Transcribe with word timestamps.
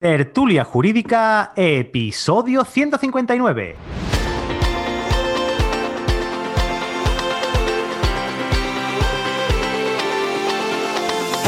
Tertulia 0.00 0.64
Jurídica, 0.64 1.52
episodio 1.54 2.64
159. 2.64 3.76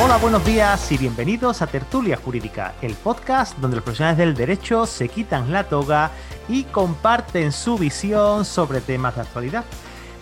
Hola, 0.04 0.18
buenos 0.18 0.44
días 0.44 0.92
y 0.92 0.98
bienvenidos 0.98 1.62
a 1.62 1.66
Tertulia 1.66 2.18
Jurídica, 2.18 2.74
el 2.82 2.92
podcast 2.92 3.56
donde 3.56 3.76
los 3.76 3.84
profesionales 3.84 4.18
del 4.18 4.34
derecho 4.34 4.84
se 4.84 5.08
quitan 5.08 5.50
la 5.50 5.64
toga 5.64 6.10
y 6.46 6.64
comparten 6.64 7.52
su 7.52 7.78
visión 7.78 8.44
sobre 8.44 8.82
temas 8.82 9.14
de 9.14 9.22
actualidad. 9.22 9.64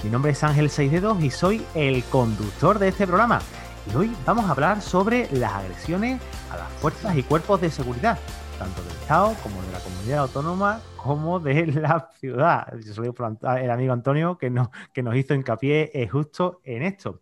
Mi 0.04 0.10
nombre 0.10 0.30
es 0.30 0.44
Ángel 0.44 0.70
6 0.70 0.92
y 1.20 1.30
soy 1.32 1.66
el 1.74 2.04
conductor 2.04 2.78
de 2.78 2.90
este 2.90 3.08
programa. 3.08 3.40
Y 3.92 3.96
hoy 3.96 4.12
vamos 4.24 4.44
a 4.44 4.52
hablar 4.52 4.82
sobre 4.82 5.28
las 5.32 5.52
agresiones 5.52 6.20
a 6.50 6.56
las 6.56 6.68
fuerzas 6.80 7.16
y 7.16 7.22
cuerpos 7.22 7.60
de 7.60 7.70
seguridad, 7.70 8.18
tanto 8.58 8.82
del 8.82 8.92
Estado 8.92 9.34
como 9.42 9.62
de 9.62 9.72
la 9.72 9.78
comunidad 9.80 10.18
autónoma, 10.20 10.80
como 10.96 11.40
de 11.40 11.66
la 11.72 12.10
ciudad. 12.18 12.72
Yo 12.84 12.92
soy 12.92 13.12
el 13.60 13.70
amigo 13.70 13.92
Antonio 13.92 14.36
que 14.36 14.50
nos, 14.50 14.68
que 14.92 15.02
nos 15.02 15.16
hizo 15.16 15.34
hincapié 15.34 15.90
eh, 15.94 16.08
justo 16.08 16.60
en 16.64 16.82
esto. 16.82 17.20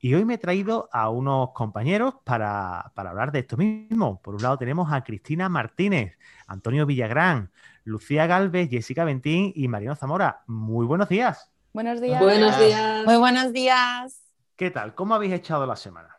Y 0.00 0.14
hoy 0.14 0.24
me 0.24 0.34
he 0.34 0.38
traído 0.38 0.88
a 0.92 1.10
unos 1.10 1.50
compañeros 1.50 2.14
para, 2.22 2.92
para, 2.94 3.10
hablar 3.10 3.32
de 3.32 3.40
esto 3.40 3.56
mismo. 3.56 4.22
Por 4.22 4.36
un 4.36 4.42
lado 4.42 4.56
tenemos 4.56 4.92
a 4.92 5.02
Cristina 5.02 5.48
Martínez, 5.48 6.16
Antonio 6.46 6.86
Villagrán, 6.86 7.50
Lucía 7.82 8.26
Galvez, 8.26 8.70
Jessica 8.70 9.04
Ventín 9.04 9.52
y 9.56 9.66
Mariano 9.66 9.96
Zamora. 9.96 10.42
Muy 10.46 10.86
buenos 10.86 11.08
días. 11.08 11.50
Buenos 11.72 12.00
días. 12.00 12.20
Buenos 12.20 12.58
días. 12.58 13.04
Muy 13.04 13.16
buenos 13.16 13.52
días. 13.52 14.22
¿Qué 14.54 14.70
tal? 14.70 14.94
¿Cómo 14.94 15.14
habéis 15.14 15.32
echado 15.32 15.66
la 15.66 15.76
semana? 15.76 16.17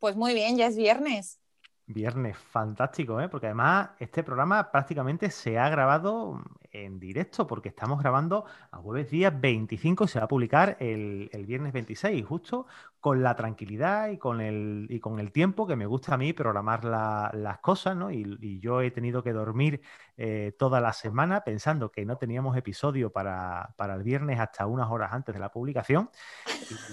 Pues 0.00 0.16
muy 0.16 0.34
bien, 0.34 0.56
ya 0.56 0.66
es 0.66 0.76
viernes. 0.76 1.40
Viernes, 1.86 2.38
fantástico, 2.38 3.20
¿eh? 3.20 3.28
porque 3.28 3.46
además 3.48 3.90
este 3.98 4.22
programa 4.22 4.70
prácticamente 4.70 5.30
se 5.30 5.58
ha 5.58 5.68
grabado 5.68 6.40
en 6.72 7.00
directo, 7.00 7.46
porque 7.46 7.68
estamos 7.68 8.00
grabando 8.00 8.44
a 8.70 8.78
jueves 8.78 9.10
día 9.10 9.30
25 9.30 10.04
y 10.04 10.08
se 10.08 10.18
va 10.18 10.24
a 10.24 10.28
publicar 10.28 10.76
el, 10.80 11.28
viernes 11.46 11.72
26, 11.72 12.24
justo 12.24 12.66
con 13.00 13.22
la 13.22 13.34
tranquilidad 13.34 14.10
y 14.10 14.18
con 14.18 14.40
el, 14.40 14.86
y 14.90 15.00
con 15.00 15.20
el 15.20 15.32
tiempo 15.32 15.66
que 15.66 15.74
me 15.74 15.86
gusta 15.86 16.14
a 16.14 16.18
mí 16.18 16.32
programar 16.32 16.84
las 16.84 17.58
cosas, 17.60 17.96
¿no? 17.96 18.10
Y, 18.10 18.60
yo 18.60 18.82
he 18.82 18.90
tenido 18.90 19.22
que 19.22 19.32
dormir 19.32 19.80
eh, 20.18 20.52
toda 20.58 20.80
la 20.80 20.92
semana 20.92 21.42
pensando 21.42 21.90
que 21.90 22.04
no 22.04 22.18
teníamos 22.18 22.56
episodio 22.56 23.10
para, 23.10 23.74
el 23.78 24.02
viernes 24.02 24.38
hasta 24.38 24.66
unas 24.66 24.90
horas 24.90 25.12
antes 25.12 25.34
de 25.34 25.40
la 25.40 25.50
publicación. 25.50 26.10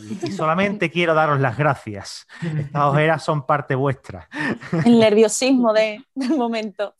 Y, 0.09 0.31
solamente 0.31 0.89
quiero 0.91 1.13
daros 1.13 1.39
las 1.39 1.57
gracias. 1.57 2.25
Estas 2.41 2.83
ojeras 2.83 3.23
son 3.23 3.45
parte 3.45 3.75
vuestra 3.75 4.27
el 4.85 4.99
nerviosismo 4.99 5.73
de, 5.73 6.03
del 6.15 6.37
momento. 6.37 6.95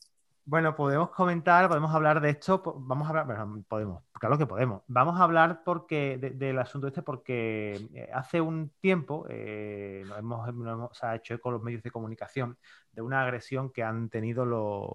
Bueno, 0.50 0.78
podemos 0.78 1.10
comentar, 1.10 1.68
podemos 1.68 1.94
hablar 1.94 2.22
de 2.22 2.30
esto, 2.30 2.64
vamos 2.78 3.06
a 3.06 3.10
hablar, 3.10 3.26
bueno, 3.26 3.66
podemos, 3.68 4.04
claro 4.14 4.38
que 4.38 4.46
podemos. 4.46 4.82
Vamos 4.88 5.20
a 5.20 5.24
hablar 5.26 5.62
porque 5.66 6.18
del 6.18 6.58
asunto 6.58 6.88
este 6.88 7.02
porque 7.02 7.74
eh, 7.94 8.10
hace 8.14 8.40
un 8.40 8.72
tiempo 8.80 9.26
eh, 9.30 10.06
nos 10.24 10.48
hemos, 10.48 10.54
nos 10.56 11.04
hecho 11.16 11.34
eco 11.34 11.52
los 11.52 11.62
medios 11.62 11.84
de 11.84 11.92
comunicación 11.92 12.58
de 12.94 13.02
una 13.02 13.24
agresión 13.24 13.74
que 13.74 13.84
han 13.84 14.08
tenido 14.08 14.46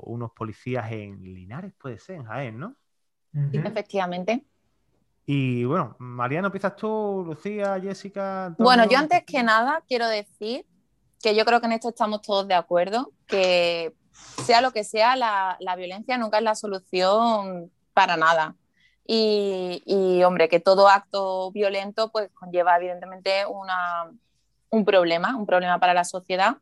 unos 0.05 0.31
policías 0.33 0.91
en 0.91 1.23
Linares, 1.23 1.75
puede 1.79 1.99
ser, 1.99 2.17
en 2.17 2.25
Jaén, 2.25 2.59
¿no? 2.59 2.75
Efectivamente. 3.53 4.47
Y 5.27 5.65
bueno, 5.65 5.97
Mariano, 5.99 6.47
empiezas 6.47 6.77
tú, 6.77 7.25
Lucía, 7.27 7.79
Jessica. 7.79 8.55
Bueno, 8.57 8.89
yo 8.89 8.97
antes 8.97 9.23
que 9.25 9.43
nada 9.43 9.83
quiero 9.87 10.09
decir 10.09 10.65
que 11.23 11.37
yo 11.37 11.45
creo 11.45 11.61
que 11.61 11.67
en 11.67 11.73
esto 11.73 11.91
estamos 11.91 12.23
todos 12.23 12.49
de 12.49 12.55
acuerdo, 12.55 13.13
que 13.27 13.95
sea 14.45 14.61
lo 14.61 14.73
que 14.73 14.85
sea, 14.85 15.17
la, 15.17 15.77
violencia 15.77 16.19
nunca 16.19 16.39
es 16.39 16.45
la 16.45 16.55
solución 16.55 17.71
para 17.95 18.17
nada. 18.17 18.57
Y, 19.07 20.23
hombre, 20.25 20.49
que 20.49 20.61
todo 20.61 20.89
acto 20.89 21.51
violento 21.53 22.11
pues 22.11 22.31
conlleva 22.33 22.77
evidentemente 22.77 23.45
un 24.71 24.85
problema, 24.85 25.37
un 25.37 25.47
problema 25.47 25.79
para 25.79 25.95
la 25.95 26.05
sociedad 26.05 26.57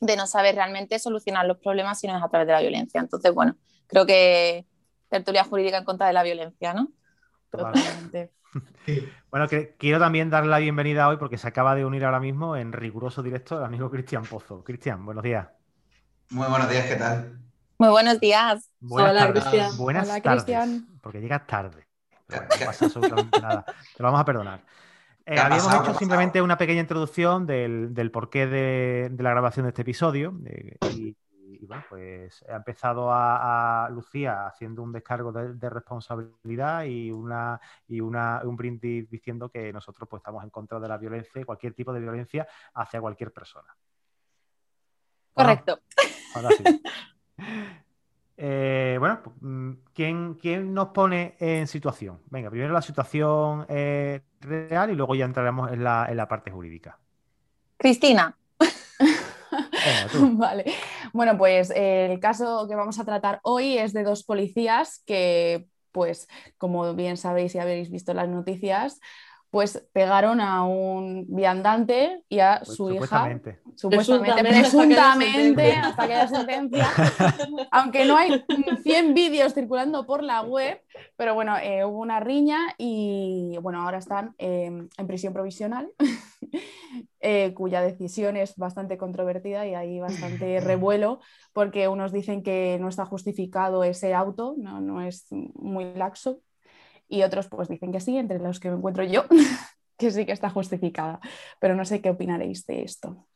de 0.00 0.16
no 0.16 0.26
saber 0.26 0.54
realmente 0.54 0.98
solucionar 0.98 1.46
los 1.46 1.58
problemas 1.58 2.00
si 2.00 2.06
no 2.06 2.16
es 2.16 2.22
a 2.22 2.28
través 2.28 2.46
de 2.46 2.52
la 2.52 2.60
violencia. 2.60 3.00
Entonces, 3.00 3.32
bueno, 3.32 3.56
creo 3.86 4.06
que 4.06 4.66
tertulia 5.08 5.44
jurídica 5.44 5.78
en 5.78 5.84
contra 5.84 6.06
de 6.06 6.12
la 6.12 6.22
violencia, 6.22 6.74
¿no? 6.74 6.90
Totalmente. 7.50 8.32
Bueno, 9.30 9.48
que, 9.48 9.74
quiero 9.78 9.98
también 9.98 10.30
darle 10.30 10.50
la 10.50 10.58
bienvenida 10.58 11.08
hoy 11.08 11.16
porque 11.16 11.38
se 11.38 11.48
acaba 11.48 11.74
de 11.74 11.84
unir 11.84 12.04
ahora 12.04 12.20
mismo 12.20 12.54
en 12.54 12.72
riguroso 12.72 13.20
directo 13.20 13.58
el 13.58 13.64
amigo 13.64 13.90
Cristian 13.90 14.22
Pozo. 14.22 14.62
Cristian, 14.62 15.04
buenos 15.04 15.24
días. 15.24 15.48
Muy 16.30 16.48
buenos 16.48 16.68
días, 16.68 16.86
¿qué 16.86 16.96
tal? 16.96 17.38
Muy 17.78 17.88
buenos 17.88 18.20
días. 18.20 18.70
Hola, 18.88 19.30
Cristian. 19.30 19.76
Buenas 19.76 20.06
tardes. 20.06 20.22
Cristian. 20.22 20.86
Porque 21.00 21.20
llegas 21.20 21.46
tarde. 21.46 21.86
no 22.28 22.66
pasa 22.66 22.86
absolutamente 22.86 23.40
nada. 23.40 23.64
Te 23.64 24.02
lo 24.02 24.04
vamos 24.06 24.20
a 24.20 24.24
perdonar. 24.24 24.60
Eh, 25.26 25.38
habíamos 25.38 25.74
hecho 25.74 25.94
simplemente 25.94 26.42
una 26.42 26.58
pequeña 26.58 26.80
introducción 26.80 27.46
del, 27.46 28.10
porqué 28.12 28.46
de, 28.46 29.10
la 29.18 29.30
grabación 29.30 29.64
de 29.64 29.70
este 29.70 29.82
episodio. 29.82 30.34
Eh, 30.46 30.76
y 30.94 31.16
y 31.64 31.66
bueno, 31.66 31.82
pues 31.88 32.44
ha 32.48 32.56
empezado 32.56 33.08
a, 33.10 33.88
Lucía 33.90 34.46
haciendo 34.46 34.82
un 34.82 34.92
descargo 34.92 35.32
de, 35.32 35.70
responsabilidad 35.70 36.84
y 36.84 37.10
una 37.10 37.58
y 37.88 38.00
una, 38.00 38.42
un 38.44 38.54
brindis 38.54 39.08
diciendo 39.08 39.48
que 39.48 39.72
nosotros 39.72 40.06
pues 40.06 40.20
estamos 40.20 40.44
en 40.44 40.50
contra 40.50 40.78
de 40.78 40.88
la 40.88 40.98
violencia, 40.98 41.44
cualquier 41.44 41.72
tipo 41.72 41.92
de 41.94 42.00
violencia 42.00 42.46
hacia 42.74 43.00
cualquier 43.00 43.32
persona. 43.32 43.74
Correcto. 45.32 45.80
Ahora 46.34 46.50
sí. 46.50 46.64
Eh, 48.36 48.96
bueno, 48.98 49.20
pues, 49.22 49.36
mm, 49.42 49.72
¿quién, 49.94 50.34
¿quién, 50.34 50.74
nos 50.74 50.88
pone 50.88 51.36
en 51.38 51.68
situación? 51.68 52.20
Venga, 52.30 52.50
primero 52.50 52.72
la 52.72 52.82
situación 52.82 53.64
eh, 53.68 54.22
real 54.40 54.90
y 54.90 54.96
luego 54.96 55.14
ya 55.14 55.24
entraremos 55.24 55.70
en 55.70 55.84
la, 55.84 56.06
en 56.10 56.16
la 56.16 56.26
parte 56.26 56.50
jurídica. 56.50 56.98
Cristina. 57.76 58.36
vale. 60.32 60.64
Bueno, 61.12 61.38
pues 61.38 61.72
el 61.74 62.18
caso 62.18 62.66
que 62.68 62.74
vamos 62.74 62.98
a 62.98 63.04
tratar 63.04 63.38
hoy 63.44 63.78
es 63.78 63.92
de 63.92 64.02
dos 64.02 64.24
policías 64.24 65.02
que, 65.06 65.68
pues, 65.92 66.28
como 66.58 66.92
bien 66.94 67.16
sabéis 67.16 67.54
y 67.54 67.60
habéis 67.60 67.90
visto 67.90 68.14
las 68.14 68.28
noticias, 68.28 69.00
pues 69.54 69.86
pegaron 69.92 70.40
a 70.40 70.64
un 70.64 71.26
viandante 71.28 72.24
y 72.28 72.40
a 72.40 72.60
pues 72.64 72.76
su 72.76 72.90
hija. 72.90 73.40
Supuestamente, 73.76 74.42
presuntamente, 74.42 75.72
hasta 75.74 76.06
que 76.08 76.12
haya 76.12 76.26
sentencia. 76.26 76.88
aunque 77.70 78.04
no 78.04 78.16
hay 78.16 78.44
100 78.82 79.14
vídeos 79.14 79.54
circulando 79.54 80.06
por 80.06 80.24
la 80.24 80.42
web, 80.42 80.80
pero 81.14 81.34
bueno, 81.34 81.56
eh, 81.56 81.84
hubo 81.84 82.00
una 82.00 82.18
riña 82.18 82.58
y 82.78 83.56
bueno, 83.62 83.80
ahora 83.80 83.98
están 83.98 84.34
em, 84.38 84.88
en 84.98 85.06
prisión 85.06 85.32
provisional, 85.32 85.88
eh, 87.20 87.54
cuya 87.54 87.80
decisión 87.80 88.36
es 88.36 88.56
bastante 88.56 88.98
controvertida 88.98 89.68
y 89.68 89.76
hay 89.76 90.00
bastante 90.00 90.58
revuelo, 90.62 91.20
porque 91.52 91.86
unos 91.86 92.10
dicen 92.10 92.42
que 92.42 92.76
no 92.80 92.88
está 92.88 93.06
justificado 93.06 93.84
ese 93.84 94.14
auto, 94.14 94.56
no, 94.58 94.80
no 94.80 95.00
es 95.00 95.28
muy 95.30 95.94
laxo, 95.94 96.40
y 97.08 97.22
otros 97.22 97.48
pues 97.48 97.68
dicen 97.68 97.92
que 97.92 98.00
sí, 98.00 98.16
entre 98.16 98.38
los 98.38 98.60
que 98.60 98.70
me 98.70 98.76
encuentro 98.76 99.04
yo, 99.04 99.24
que 99.98 100.10
sí 100.10 100.26
que 100.26 100.32
está 100.32 100.50
justificada. 100.50 101.20
Pero 101.60 101.74
no 101.74 101.84
sé 101.84 102.00
qué 102.00 102.10
opinaréis 102.10 102.66
de 102.66 102.82
esto. 102.82 103.26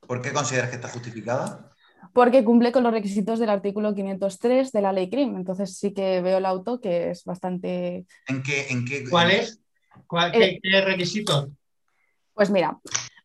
¿Por 0.00 0.22
qué 0.22 0.32
consideras 0.32 0.70
que 0.70 0.76
está 0.76 0.88
justificada? 0.88 1.72
Porque 2.12 2.44
cumple 2.44 2.72
con 2.72 2.82
los 2.82 2.92
requisitos 2.92 3.38
del 3.38 3.50
artículo 3.50 3.94
503 3.94 4.72
de 4.72 4.80
la 4.80 4.92
ley 4.92 5.10
CRIM. 5.10 5.36
Entonces 5.36 5.76
sí 5.76 5.92
que 5.92 6.20
veo 6.22 6.38
el 6.38 6.46
auto 6.46 6.80
que 6.80 7.10
es 7.10 7.24
bastante... 7.24 8.06
¿En 8.28 8.42
qué? 8.42 8.66
En 8.70 8.84
qué 8.84 9.04
¿Cuál 9.08 9.32
es? 9.32 9.60
Eh, 10.32 10.60
qué, 10.62 10.80
requisitos? 10.82 11.48
Pues 12.34 12.50
mira, 12.50 12.78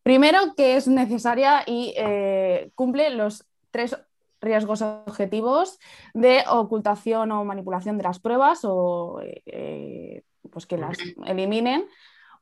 primero 0.04 0.56
que 0.56 0.78
es 0.78 0.88
necesaria 0.88 1.64
y 1.68 1.94
eh, 1.98 2.72
cumple 2.76 3.10
los 3.12 3.46
tres 3.72 3.96
riesgos 4.42 4.82
objetivos 4.82 5.80
de 6.14 6.44
ocultación 6.50 7.32
o 7.32 7.46
manipulación 7.46 7.98
de 7.98 8.04
las 8.04 8.20
pruebas 8.20 8.62
o 8.64 9.22
eh, 9.24 10.24
pues 10.52 10.66
que 10.66 10.78
las 10.78 10.98
eliminen, 11.26 11.86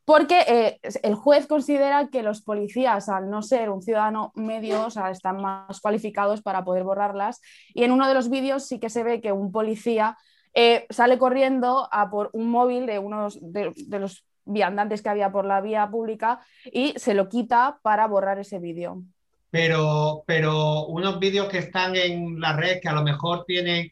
porque 0.05 0.39
eh, 0.47 0.79
el 1.03 1.13
juez 1.13 1.45
considera 1.45 2.07
que 2.07 2.23
los 2.23 2.41
policías, 2.41 3.09
al 3.09 3.29
no 3.29 3.43
ser 3.43 3.69
un 3.69 3.83
ciudadano 3.83 4.31
medio, 4.33 4.87
están 4.87 5.41
más 5.41 5.79
cualificados 5.81 6.41
para 6.41 6.63
poder 6.63 6.83
borrarlas. 6.83 7.41
Y 7.75 7.83
en 7.83 7.91
uno 7.91 8.07
de 8.07 8.15
los 8.15 8.29
vídeos 8.29 8.65
sí 8.65 8.79
que 8.79 8.89
se 8.89 9.03
ve 9.03 9.21
que 9.21 9.31
un 9.31 9.51
policía 9.51 10.17
eh, 10.55 10.87
sale 10.89 11.19
corriendo 11.19 11.87
a 11.91 12.09
por 12.09 12.31
un 12.33 12.49
móvil 12.49 12.87
de 12.87 12.97
uno 12.97 13.27
de, 13.39 13.71
de 13.75 13.99
los 13.99 14.25
viandantes 14.45 15.03
que 15.03 15.09
había 15.09 15.31
por 15.31 15.45
la 15.45 15.61
vía 15.61 15.87
pública 15.91 16.39
y 16.71 16.93
se 16.97 17.13
lo 17.13 17.29
quita 17.29 17.79
para 17.83 18.07
borrar 18.07 18.39
ese 18.39 18.57
vídeo 18.57 19.03
pero, 19.49 20.23
pero 20.27 20.85
unos 20.87 21.19
vídeos 21.19 21.49
que 21.49 21.59
están 21.59 21.95
en 21.95 22.39
la 22.39 22.53
red 22.53 22.79
que 22.79 22.89
a 22.89 22.93
lo 22.93 23.03
mejor 23.03 23.45
tienen, 23.45 23.91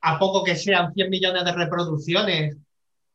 a 0.00 0.18
poco 0.18 0.44
que 0.44 0.56
sean 0.56 0.92
100 0.92 1.10
millones 1.10 1.44
de 1.44 1.52
reproducciones, 1.52 2.56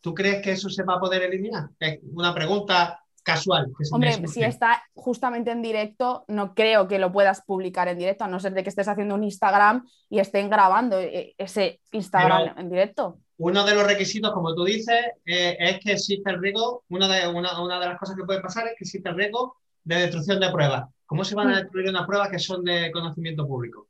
¿tú 0.01 0.13
crees 0.13 0.41
que 0.41 0.51
eso 0.51 0.69
se 0.69 0.83
va 0.83 0.95
a 0.95 0.99
poder 0.99 1.23
eliminar? 1.23 1.69
Una 2.13 2.33
pregunta 2.33 2.99
casual. 3.23 3.71
que 3.77 3.85
se 3.85 3.91
me 3.97 4.13
Hombre, 4.13 4.27
si 4.27 4.43
está 4.43 4.83
justamente 4.93 5.51
en 5.51 5.61
directo, 5.61 6.25
no 6.27 6.53
creo 6.53 6.87
que 6.87 6.99
lo 6.99 7.11
puedas 7.11 7.41
publicar 7.41 7.87
en 7.87 7.99
directo, 7.99 8.25
a 8.25 8.27
no 8.27 8.39
ser 8.39 8.53
de 8.53 8.63
que 8.63 8.69
estés 8.69 8.87
haciendo 8.87 9.15
un 9.15 9.23
Instagram 9.23 9.87
y 10.09 10.19
estén 10.19 10.49
grabando 10.49 10.99
eh, 10.99 11.35
ese 11.37 11.79
Instagram 11.91 12.41
Pero- 12.43 12.59
en 12.59 12.69
directo. 12.69 13.19
Uno 13.37 13.65
de 13.65 13.73
los 13.73 13.85
requisitos, 13.85 14.31
como 14.31 14.53
tú 14.53 14.63
dices, 14.63 15.05
eh, 15.25 15.57
es 15.59 15.79
que 15.79 15.93
existe 15.93 16.29
el 16.29 16.39
riesgo, 16.39 16.83
una 16.89 17.07
de, 17.07 17.27
una, 17.27 17.59
una 17.61 17.79
de 17.79 17.87
las 17.87 17.97
cosas 17.97 18.15
que 18.15 18.23
puede 18.23 18.41
pasar 18.41 18.67
es 18.67 18.73
que 18.77 18.83
existe 18.83 19.09
el 19.09 19.15
riesgo 19.15 19.57
de 19.83 19.95
destrucción 19.95 20.39
de 20.39 20.49
pruebas. 20.49 20.89
¿Cómo 21.05 21.23
se 21.23 21.35
van 21.35 21.49
a 21.49 21.57
destruir 21.61 21.89
unas 21.89 22.05
pruebas 22.05 22.29
que 22.29 22.39
son 22.39 22.63
de 22.63 22.91
conocimiento 22.91 23.47
público? 23.47 23.87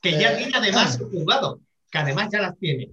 Que 0.00 0.12
ya 0.12 0.32
Eh, 0.32 0.36
tiene 0.36 0.52
además 0.56 0.98
el 1.00 1.06
juzgado, 1.06 1.60
que 1.90 1.98
además 1.98 2.28
ya 2.32 2.40
las 2.40 2.58
tiene. 2.58 2.90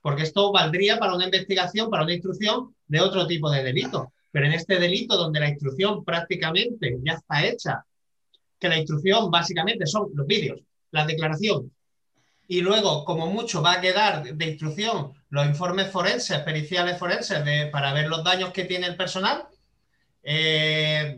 Porque 0.00 0.22
esto 0.22 0.52
valdría 0.52 0.98
para 0.98 1.14
una 1.14 1.24
investigación, 1.24 1.90
para 1.90 2.04
una 2.04 2.12
instrucción 2.12 2.74
de 2.86 3.00
otro 3.00 3.26
tipo 3.26 3.50
de 3.50 3.62
delito. 3.62 4.12
Pero 4.30 4.46
en 4.46 4.52
este 4.52 4.78
delito 4.78 5.16
donde 5.16 5.40
la 5.40 5.48
instrucción 5.48 6.04
prácticamente 6.04 6.98
ya 7.02 7.14
está 7.14 7.44
hecha, 7.44 7.84
que 8.58 8.68
la 8.68 8.78
instrucción 8.78 9.30
básicamente 9.30 9.86
son 9.86 10.10
los 10.14 10.26
vídeos, 10.26 10.60
la 10.92 11.06
declaración, 11.06 11.72
y 12.48 12.60
luego, 12.60 13.04
como 13.04 13.26
mucho, 13.26 13.60
va 13.60 13.72
a 13.72 13.80
quedar 13.80 14.22
de 14.22 14.46
instrucción 14.46 15.12
los 15.30 15.46
informes 15.46 15.90
forenses, 15.90 16.38
periciales 16.40 16.98
forenses, 16.98 17.44
de, 17.44 17.66
para 17.66 17.92
ver 17.92 18.08
los 18.08 18.22
daños 18.22 18.50
que 18.52 18.64
tiene 18.64 18.86
el 18.86 18.96
personal. 18.96 19.48
Eh, 20.28 21.16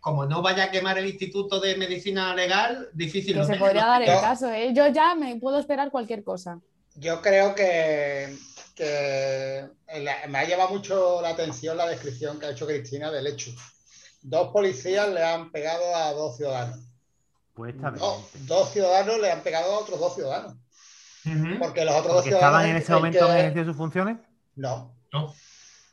como 0.00 0.24
no 0.24 0.40
vaya 0.40 0.64
a 0.64 0.70
quemar 0.70 0.96
el 0.96 1.06
Instituto 1.06 1.60
de 1.60 1.76
Medicina 1.76 2.34
Legal, 2.34 2.88
difícil. 2.94 3.34
Que 3.34 3.40
lo 3.40 3.44
se 3.46 3.56
podría 3.56 3.84
dar 3.84 4.00
el 4.02 4.08
Yo- 4.08 4.20
caso, 4.20 4.50
¿eh? 4.50 4.72
Yo 4.72 4.86
ya 4.88 5.14
me 5.14 5.36
puedo 5.36 5.58
esperar 5.58 5.90
cualquier 5.90 6.24
cosa. 6.24 6.58
Yo 6.94 7.20
creo 7.20 7.54
que, 7.54 8.34
que 8.74 9.66
la- 10.00 10.26
me 10.28 10.38
ha 10.38 10.44
llamado 10.48 10.70
mucho 10.70 11.20
la 11.20 11.28
atención 11.30 11.76
la 11.76 11.86
descripción 11.86 12.38
que 12.40 12.46
ha 12.46 12.50
hecho 12.50 12.66
Cristina 12.66 13.10
del 13.10 13.26
hecho. 13.26 13.50
Dos 14.22 14.48
policías 14.48 15.06
le 15.10 15.22
han 15.22 15.52
pegado 15.52 15.94
a 15.94 16.12
dos 16.12 16.38
ciudadanos. 16.38 16.78
Pues 17.52 17.74
está 17.74 17.90
bien. 17.90 18.00
Dos, 18.00 18.22
dos 18.46 18.70
ciudadanos 18.70 19.18
le 19.20 19.30
han 19.32 19.40
pegado 19.42 19.74
a 19.74 19.78
otros 19.80 20.00
dos 20.00 20.14
ciudadanos. 20.14 20.54
Porque 21.58 21.84
los 21.84 21.94
otros 21.94 22.06
dos 22.14 22.14
Porque 22.22 22.30
ciudadanos. 22.30 22.32
estaban 22.62 22.66
en 22.70 22.76
ese 22.76 22.92
momento 22.92 23.18
que- 23.26 23.32
en 23.32 23.38
ejercicio 23.38 23.60
de 23.64 23.68
sus 23.68 23.76
funciones. 23.76 24.16
No. 24.54 24.94
No. 25.12 25.34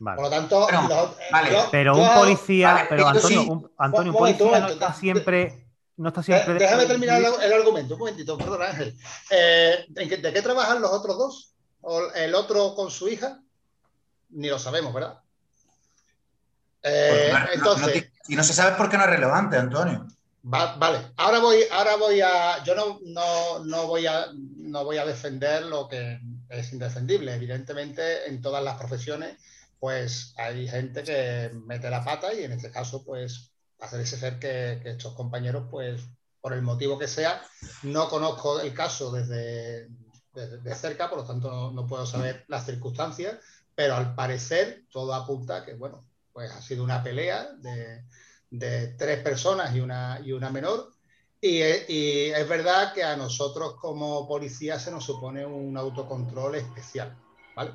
Vale. 0.04 0.16
Por 0.18 0.26
lo 0.26 0.30
tanto, 0.32 0.60
Bueno, 0.64 0.88
los- 0.90 1.16
vale. 1.32 1.52
yo- 1.52 1.68
Pero 1.72 1.96
yo- 1.96 2.02
un 2.04 2.14
policía, 2.14 2.74
vale, 2.74 2.86
pero 2.90 3.08
Antonio, 3.08 3.42
sí. 3.42 3.50
un, 3.50 3.72
Antonio, 3.78 4.12
un 4.12 4.16
Un 4.18 4.22
momento, 4.22 4.44
un 4.44 4.50
policía 4.50 4.60
no 4.60 4.66
momento. 4.68 4.86
está 4.86 4.94
siempre, 5.00 5.68
no 5.96 6.08
está 6.10 6.24
siempre. 6.24 6.54
Déjame 6.56 6.86
terminar 6.88 7.22
el, 7.22 7.42
el 7.42 7.54
argumento, 7.54 7.94
un 7.94 8.00
momentito, 8.02 8.38
perdón, 8.38 8.62
Ángel. 8.64 8.98
Eh, 9.30 9.86
¿en 9.96 10.10
qué- 10.10 10.18
¿De 10.18 10.34
qué 10.34 10.42
trabajan 10.42 10.82
los 10.82 10.92
otros 10.92 11.18
dos? 11.18 11.54
¿O 11.82 12.02
el 12.16 12.36
otro 12.36 12.76
con 12.76 12.92
su 12.92 13.08
hija? 13.08 13.40
Ni 14.32 14.50
lo 14.50 14.60
sabemos, 14.60 14.94
¿verdad? 14.94 15.20
Eh, 16.82 17.30
Porque 17.32 17.34
no- 17.34 17.40
no- 17.46 17.52
entonces, 17.54 18.12
y 18.28 18.36
no 18.36 18.44
se 18.44 18.54
sabe 18.54 18.76
por 18.76 18.90
qué 18.90 18.98
no 18.98 19.04
es 19.04 19.10
relevante, 19.10 19.56
Antonio. 19.58 20.06
va- 20.54 20.76
vale, 20.76 21.14
ahora 21.16 21.40
voy, 21.40 21.64
ahora 21.72 21.96
voy 21.96 22.20
a, 22.20 22.62
yo 22.66 22.76
no, 22.76 23.00
no, 23.06 23.64
no 23.64 23.88
voy 23.88 24.06
a, 24.06 24.26
no 24.58 24.84
voy 24.84 24.98
a 24.98 25.06
defender 25.06 25.64
lo 25.66 25.88
que 25.88 26.20
es 26.50 26.74
indefendible. 26.74 27.34
Evidentemente, 27.34 28.28
en 28.28 28.42
todas 28.42 28.62
las 28.64 28.76
profesiones, 28.78 29.38
pues 29.84 30.34
hay 30.38 30.66
gente 30.66 31.04
que 31.04 31.52
mete 31.66 31.90
la 31.90 32.06
pata 32.06 32.34
y 32.34 32.46
en 32.46 32.54
este 32.54 32.72
caso, 32.72 33.04
pues, 33.04 33.52
hacerse 33.82 34.16
ser 34.18 34.40
que, 34.40 34.80
que 34.82 34.92
estos 34.92 35.14
compañeros, 35.14 35.66
pues, 35.70 36.02
por 36.40 36.54
el 36.54 36.62
motivo 36.62 36.98
que 36.98 37.10
sea, 37.10 37.42
no 37.82 38.08
conozco 38.08 38.62
el 38.62 38.74
caso 38.74 39.12
desde, 39.12 39.90
de 40.34 40.76
cerca, 40.76 41.10
por 41.10 41.18
lo 41.18 41.26
tanto 41.26 41.70
no, 41.74 41.86
puedo 41.86 42.06
saber 42.06 42.46
las 42.48 42.66
circunstancias, 42.66 43.40
pero 43.76 43.96
al 43.96 44.16
parecer 44.16 44.86
todo 44.90 45.14
apunta 45.14 45.66
que, 45.66 45.74
bueno, 45.74 46.06
pues 46.32 46.50
ha 46.52 46.62
sido 46.62 46.82
una 46.82 47.04
pelea 47.04 47.52
de, 47.58 48.06
de 48.52 48.88
tres 48.98 49.20
personas 49.22 49.76
y 49.76 49.82
una, 49.82 50.22
y 50.24 50.32
una 50.32 50.50
menor. 50.50 50.94
Y, 51.42 51.60
es- 51.62 51.90
y 51.90 52.28
es 52.30 52.48
verdad 52.48 52.94
que 52.94 53.04
a 53.04 53.18
nosotros 53.18 53.76
como 53.82 54.26
policía 54.30 54.80
se 54.80 54.92
nos 54.92 55.04
supone 55.04 55.46
un 55.46 55.76
autocontrol 55.76 56.56
especial, 56.56 57.18
¿vale? 57.54 57.74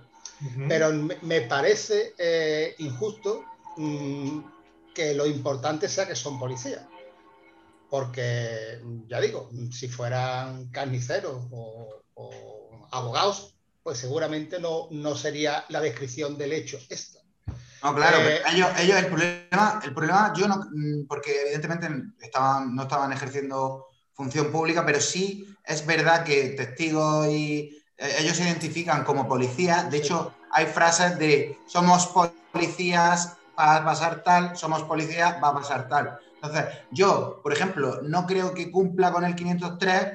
Pero 0.69 0.93
me, 0.93 1.17
me 1.23 1.41
parece 1.43 2.15
eh, 2.19 2.75
injusto 2.79 3.45
mm, 3.77 4.41
que 4.95 5.15
lo 5.15 5.27
importante 5.27 5.89
sea 5.89 6.07
que 6.07 6.15
son 6.15 6.39
policías. 6.39 6.87
Porque, 7.91 8.81
ya 9.07 9.21
digo, 9.21 9.51
si 9.73 9.89
fueran 9.89 10.69
carniceros 10.71 11.47
o, 11.51 12.03
o 12.15 12.89
abogados, 12.93 13.55
pues 13.83 13.99
seguramente 13.99 14.61
no, 14.61 14.89
no 14.91 15.15
sería 15.15 15.65
la 15.71 15.81
descripción 15.81 16.37
del 16.37 16.53
hecho 16.53 16.79
esta. 16.91 17.21
No, 17.83 17.95
claro, 17.95 18.19
Eh, 18.19 18.41
pero 18.45 18.57
ellos, 18.57 18.69
ellos 18.79 18.99
el 18.99 19.07
problema, 19.07 19.81
el 19.83 19.95
problema, 19.95 20.33
yo 20.37 20.49
no, 20.49 20.57
mm, 20.71 21.07
porque 21.07 21.43
evidentemente 21.43 21.89
estaban, 22.21 22.75
no 22.75 22.83
estaban 22.83 23.13
ejerciendo 23.13 23.87
función 24.13 24.51
pública, 24.51 24.85
pero 24.85 25.01
sí 25.01 25.47
es 25.65 25.87
verdad 25.87 26.25
que 26.25 26.51
testigos 26.51 27.29
y 27.29 27.83
ellos 27.99 28.37
se 28.37 28.45
identifican 28.45 29.05
como 29.05 29.29
policías. 29.29 29.91
De 29.91 29.99
hecho, 29.99 30.35
hay 30.53 30.67
frases 30.67 31.19
de 31.19 31.59
somos 31.67 32.07
policías, 32.53 33.37
va 33.59 33.77
a 33.77 33.85
pasar 33.85 34.23
tal, 34.23 34.57
somos 34.57 34.83
policías, 34.85 35.43
va 35.43 35.49
a 35.49 35.55
pasar 35.55 35.89
tal. 35.89 36.19
Entonces, 36.35 36.65
yo, 36.91 37.41
por 37.43 37.53
ejemplo, 37.53 38.01
no 38.03 38.27
creo 38.27 38.55
que 38.55 38.71
cumpla 38.71 39.13
con 39.13 39.25
el 39.25 39.35
503, 39.35 40.13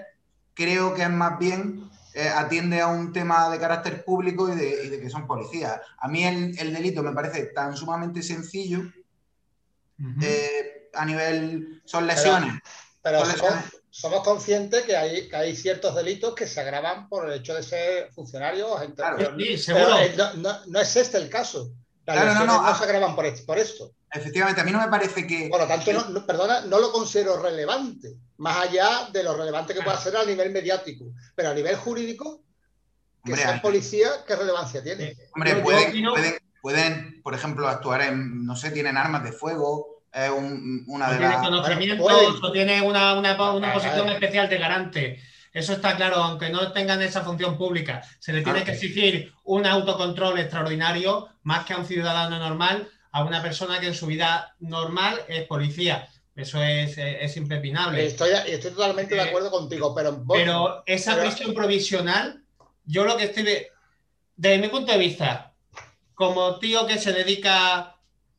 creo 0.54 0.94
que 0.94 1.04
es 1.04 1.10
más 1.10 1.38
bien 1.38 1.90
eh, 2.14 2.30
atiende 2.30 2.80
a 2.80 2.88
un 2.88 3.12
tema 3.12 3.50
de 3.50 3.60
carácter 3.60 4.06
público 4.06 4.48
y 4.48 4.56
de, 4.56 4.86
y 4.86 4.90
de 4.90 5.00
que 5.02 5.10
son 5.10 5.28
policías. 5.28 5.82
A 5.98 6.08
mí 6.08 6.24
el, 6.24 6.58
el 6.60 6.74
delito 6.74 7.02
me 7.04 7.12
parece 7.12 7.46
tan 7.48 7.76
sumamente 7.76 8.22
sencillo 8.22 8.84
eh, 10.22 10.90
a 10.94 11.06
nivel... 11.06 11.82
Son 11.86 12.06
lesiones. 12.06 12.54
Pero 12.54 12.64
Son 13.04 13.64
somos, 13.90 14.24
conscientes 14.24 14.84
que 14.84 14.96
hay, 14.96 15.28
que 15.30 15.36
hay 15.36 15.56
ciertos 15.56 15.94
delitos 15.96 16.34
que 16.34 16.48
se 16.48 16.60
agravan 16.62 17.10
por 17.10 17.30
el 17.30 17.40
hecho 17.40 17.54
de 17.54 17.62
ser 17.62 18.12
funcionarios 18.14 18.68
o 18.72 18.78
gente. 18.78 18.96
Claro. 18.96 19.18
pero- 19.18 19.38
Sí, 19.38 19.44
pero, 19.46 19.58
seguro. 19.60 19.98
eh, 20.00 20.14
no, 20.18 20.34
no- 20.36 20.60
no 20.68 20.80
es 20.80 20.96
este 20.96 21.18
el 21.18 21.30
caso. 21.30 21.70
Las 22.06 22.16
Claro, 22.18 22.34
no, 22.34 22.40
no, 22.46 22.62
no, 22.62 22.68
ah. 22.68 22.76
se 22.76 22.84
agravan 22.86 23.16
por, 23.16 23.26
est- 23.26 23.46
por 23.46 23.58
esto. 23.60 23.92
Efectivamente, 24.12 24.62
a 24.62 24.64
mí 24.64 24.72
no 24.72 24.80
me 24.80 24.88
parece 24.88 25.26
que... 25.28 25.48
Por 25.50 25.60
lo 25.60 25.68
tanto, 25.68 25.92
no, 25.94 26.10
no- 26.10 26.26
perdona, 26.26 26.62
no 26.62 26.80
lo 26.80 26.92
considero 26.92 27.42
relevante, 27.42 28.16
más 28.38 28.68
allá 28.68 29.10
de 29.12 29.22
lo 29.24 29.36
relevante 29.36 29.74
que 29.74 29.82
pueda 29.82 29.98
ser 30.00 30.16
a 30.18 30.24
nivel 30.26 30.52
mediático. 30.52 31.06
Pero 31.36 31.50
a 31.50 31.54
nivel 31.54 31.76
jurídico, 31.76 32.42
que 33.24 33.32
Hombre, 33.34 33.42
sean 33.42 33.62
policía, 33.62 34.10
¿qué 34.28 34.36
relevancia 34.36 34.82
tiene? 34.84 35.16
Hombre, 35.36 35.56
pueden, 35.58 36.04
pueden, 36.12 36.38
pueden, 36.62 37.22
por 37.22 37.34
ejemplo, 37.36 37.68
actuar 37.68 38.02
en, 38.02 38.46
no 38.46 38.56
sé, 38.56 38.72
tienen 38.72 38.98
armas 38.98 39.24
de 39.24 39.32
fuego, 39.32 39.93
es 40.14 40.30
un- 40.30 40.84
una 40.88 41.10
de 41.12 41.18
tiene 41.18 41.34
las... 41.34 41.42
conocimientos 41.48 42.12
pueden. 42.12 42.34
o 42.44 42.52
tiene 42.52 42.82
una, 42.82 43.14
una- 43.16 43.52
una 43.54 43.72
Ah, 43.72 43.74
posición 43.74 44.10
ah. 44.10 44.14
especial 44.14 44.50
de 44.50 44.58
garante. 44.58 45.20
Eso 45.52 45.74
está 45.74 45.96
claro, 45.96 46.16
aunque 46.18 46.50
no 46.50 46.72
tengan 46.72 47.02
esa 47.02 47.22
función 47.22 47.58
pública. 47.58 48.02
Se 48.20 48.34
le 48.34 48.42
tiene 48.42 48.64
que 48.64 48.72
exigir 48.72 49.34
un 49.44 49.66
autocontrol 49.68 50.40
extraordinario 50.40 51.30
más 51.44 51.66
que 51.66 51.74
a 51.74 51.78
un 51.78 51.86
ciudadano 51.86 52.40
normal, 52.40 52.90
a 53.12 53.24
una 53.24 53.42
persona 53.42 53.80
que 53.80 53.88
en 53.88 53.94
su 53.94 54.08
vida 54.08 54.56
normal 54.60 55.22
es 55.28 55.44
policía. 55.46 56.08
Eso 56.36 56.64
es, 56.64 56.98
eh, 56.98 57.24
es 57.24 57.38
impepinable. 57.38 58.04
Estoy, 58.04 58.32
estoy 58.48 58.72
totalmente 58.72 59.14
de 59.14 59.22
Eh, 59.22 59.30
acuerdo 59.30 59.52
contigo, 59.52 59.94
pero, 59.94 60.14
vos- 60.14 60.36
Pero 60.38 60.84
esa 60.88 61.16
pero- 61.16 61.28
prisión 61.30 61.54
provisional, 61.54 62.42
yo 62.86 63.06
lo 63.06 63.16
que 63.16 63.26
estoy, 63.26 63.44
ve- 63.44 63.68
desde 64.36 64.58
mi 64.58 64.70
punto 64.70 64.92
de 64.92 64.98
vista, 64.98 65.54
como 66.16 66.58
tío 66.58 66.88
que 66.88 66.98
se 66.98 67.14
dedica, 67.14 67.93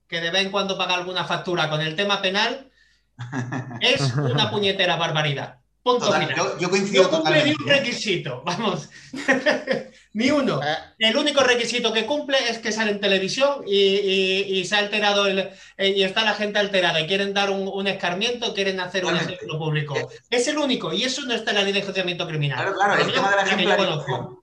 que 0.09 0.21
de 0.21 0.31
vez 0.31 0.43
en 0.47 0.51
cuando 0.51 0.77
paga 0.79 0.95
alguna 0.95 1.25
factura 1.25 1.69
con 1.71 1.81
el 1.81 1.97
tema 1.97 2.21
penal, 2.23 2.71
es 3.81 4.15
una 4.17 4.51
puñetera 4.51 4.97
barbaridad. 4.97 5.57
Punto 5.83 6.07
Total, 6.07 6.23
final. 6.23 6.37
yo, 6.37 6.59
yo 6.59 6.71
coincido 6.71 7.03
No 7.03 7.11
cumple 7.11 7.45
ni 7.45 7.51
un 7.51 7.67
requisito, 7.69 8.43
vamos. 8.43 8.89
ni 10.15 10.31
uno. 10.31 10.63
eh, 10.63 10.77
El 10.99 11.15
único 11.17 11.43
requisito 11.43 11.93
que 11.93 12.07
cumple 12.07 12.39
es 12.49 12.59
que 12.59 12.73
sale 12.73 12.91
en 12.93 13.01
televisión 13.01 13.63
y, 13.67 13.77
y- 13.77 14.43
y 14.61 14.65
se 14.65 14.77
ha 14.77 14.79
alterado 14.79 15.27
el, 15.27 15.41
eh, 15.77 15.89
y 15.91 16.03
está 16.03 16.25
la 16.25 16.33
gente 16.35 16.59
alterada 16.59 17.01
y 17.03 17.07
quieren 17.07 17.35
dar 17.35 17.51
un, 17.51 17.69
un 17.69 17.87
escarmiento, 17.87 18.55
quieren 18.55 18.81
hacer 18.81 19.05
un 19.05 19.15
ejemplo 19.17 19.59
público. 19.59 19.95
Es 20.31 20.49
el 20.49 20.57
único 20.57 20.91
y 20.93 21.03
eso 21.05 21.21
no 21.27 21.35
está 21.35 21.51
en 21.51 21.57
la 21.59 21.63
ley 21.65 21.73
de 21.75 21.81
enjuiciamiento 21.81 22.27
criminal. 22.27 22.57
Claro, 22.59 22.75
claro, 22.77 23.03
el 23.03 23.13
tema 23.13 23.31
de 23.31 23.37
la 23.37 23.43
ejemplarización. 23.43 24.39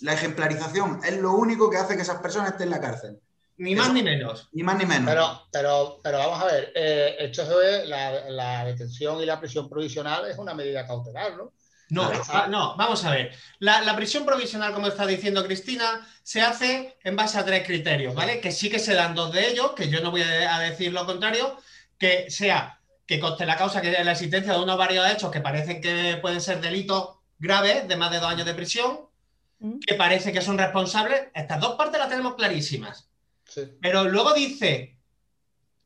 La 0.00 0.12
ejemplarización 0.12 1.00
es 1.04 1.16
lo 1.16 1.32
único 1.32 1.70
que 1.70 1.78
hace 1.78 1.96
que 1.96 2.02
esas 2.02 2.20
personas 2.20 2.50
estén 2.50 2.64
en 2.66 2.70
la 2.72 2.80
cárcel. 2.82 3.18
Ni 3.58 3.74
más 3.74 3.92
ni 3.92 4.02
menos. 4.02 4.48
Ni 4.52 4.62
más 4.62 4.76
ni 4.76 4.84
menos. 4.84 5.06
pero, 5.08 5.48
pero, 5.50 6.00
pero 6.02 6.18
vamos 6.18 6.42
a 6.42 6.46
ver, 6.46 6.72
eh, 6.74 7.16
esto 7.20 7.60
es 7.62 7.88
la, 7.88 8.28
la 8.30 8.64
detención 8.64 9.20
y 9.22 9.26
la 9.26 9.40
prisión 9.40 9.68
provisional 9.68 10.26
es 10.28 10.36
una 10.38 10.52
medida 10.54 10.86
cautelar, 10.86 11.36
¿no? 11.36 11.52
No, 11.88 12.08
Claro. 12.10 12.24
ah, 12.30 12.46
no, 12.48 12.76
vamos 12.76 13.04
a 13.04 13.12
ver. 13.12 13.32
La, 13.60 13.80
la 13.82 13.94
prisión 13.94 14.26
provisional, 14.26 14.74
como 14.74 14.88
está 14.88 15.06
diciendo 15.06 15.44
Cristina, 15.46 16.06
se 16.22 16.42
hace 16.42 16.98
en 17.04 17.14
base 17.16 17.38
a 17.38 17.44
tres 17.44 17.64
criterios, 17.64 18.14
¿vale? 18.14 18.40
Que 18.40 18.50
sí 18.50 18.68
que 18.68 18.80
se 18.80 18.92
dan 18.94 19.14
dos 19.14 19.32
de 19.32 19.48
ellos, 19.48 19.72
que 19.72 19.88
yo 19.88 20.00
no 20.00 20.10
voy 20.10 20.22
a, 20.22 20.56
a 20.56 20.60
decir 20.60 20.92
lo 20.92 21.06
contrario, 21.06 21.56
que 21.96 22.28
sea 22.30 22.80
que 23.06 23.20
conste 23.20 23.46
la 23.46 23.56
causa, 23.56 23.80
que 23.80 23.92
es 23.92 24.04
la 24.04 24.12
existencia 24.12 24.52
de 24.52 24.58
unos 24.58 24.76
varios 24.76 25.08
hechos 25.08 25.30
que 25.30 25.40
parecen 25.40 25.80
que 25.80 26.18
pueden 26.20 26.40
ser 26.40 26.60
delitos 26.60 27.18
graves 27.38 27.86
de 27.86 27.96
más 27.96 28.10
de 28.10 28.18
dos 28.18 28.28
años 28.30 28.46
de 28.46 28.54
prisión, 28.54 29.00
Mm. 29.58 29.78
que 29.86 29.94
parece 29.94 30.32
que 30.34 30.42
son 30.42 30.58
responsables. 30.58 31.28
Estas 31.34 31.58
dos 31.60 31.76
partes 31.76 31.98
las 31.98 32.10
tenemos 32.10 32.34
clarísimas. 32.34 33.08
Sí. 33.56 33.72
Pero 33.80 34.04
luego 34.04 34.34
dice 34.34 34.96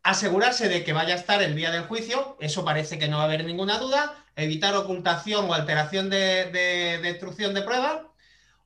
asegurarse 0.02 0.68
de 0.68 0.82
que 0.82 0.92
vaya 0.92 1.14
a 1.14 1.18
estar 1.18 1.40
el 1.42 1.54
día 1.54 1.70
del 1.70 1.84
juicio, 1.84 2.36
eso 2.40 2.64
parece 2.64 2.98
que 2.98 3.08
no 3.08 3.18
va 3.18 3.24
a 3.24 3.26
haber 3.26 3.44
ninguna 3.44 3.78
duda, 3.78 4.24
evitar 4.34 4.74
ocultación 4.74 5.48
o 5.48 5.54
alteración 5.54 6.10
de, 6.10 6.50
de, 6.50 6.98
destrucción 6.98 7.54
de 7.54 7.62
pruebas, 7.62 8.00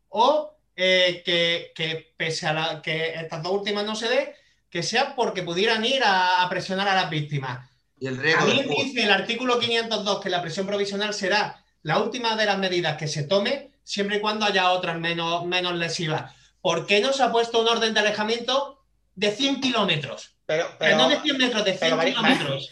o 0.08 0.56
eh, 0.76 1.23
que, 1.25 2.14
pese 2.16 2.46
a 2.46 2.52
la, 2.52 2.82
que 2.82 3.14
estas 3.14 3.42
dos 3.42 3.52
últimas 3.52 3.84
no 3.84 3.94
se 3.94 4.08
dé, 4.08 4.34
que 4.70 4.82
sea 4.82 5.14
porque 5.14 5.42
pudieran 5.42 5.84
ir 5.84 6.02
a, 6.04 6.46
presionar 6.49 6.88
a 6.88 6.94
las 6.94 7.11
víctimas. 7.11 7.68
Y 7.99 8.06
el 8.06 8.16
También 8.16 8.68
dice 8.68 9.04
el 9.04 9.11
artículo 9.11 9.58
502 9.58 10.20
que 10.20 10.30
la 10.30 10.42
presión 10.42 10.66
provisional 10.66 11.14
será 11.14 11.64
la 11.82 11.99
última 11.99 12.37
de 12.37 12.46
las 12.46 12.58
medidas 12.58 12.96
que 12.96 13.06
se 13.06 13.25
tome, 13.25 13.70
siempre 13.82 14.16
y 14.16 14.20
cuando 14.20 14.46
haya 14.46 14.70
otras 14.70 14.99
menos, 14.99 15.44
menos 15.46 15.75
lesivas. 15.75 16.32
¿Por 16.61 16.87
qué 16.87 17.00
no 17.00 17.12
se 17.12 17.23
ha 17.23 17.30
puesto 17.30 17.61
un 17.61 17.68
orden 17.68 17.92
de 17.92 18.00
alejamiento 18.00 18.83
de 19.14 19.30
100 19.30 19.61
kilómetros? 19.61 20.37
Pero, 20.47 20.66
pero, 20.78 20.99
no 20.99 21.09
de 21.09 21.21
100 21.21 21.38
metros, 21.38 21.64
de 21.64 21.78
100 21.78 22.00
kilómetros. 22.00 22.71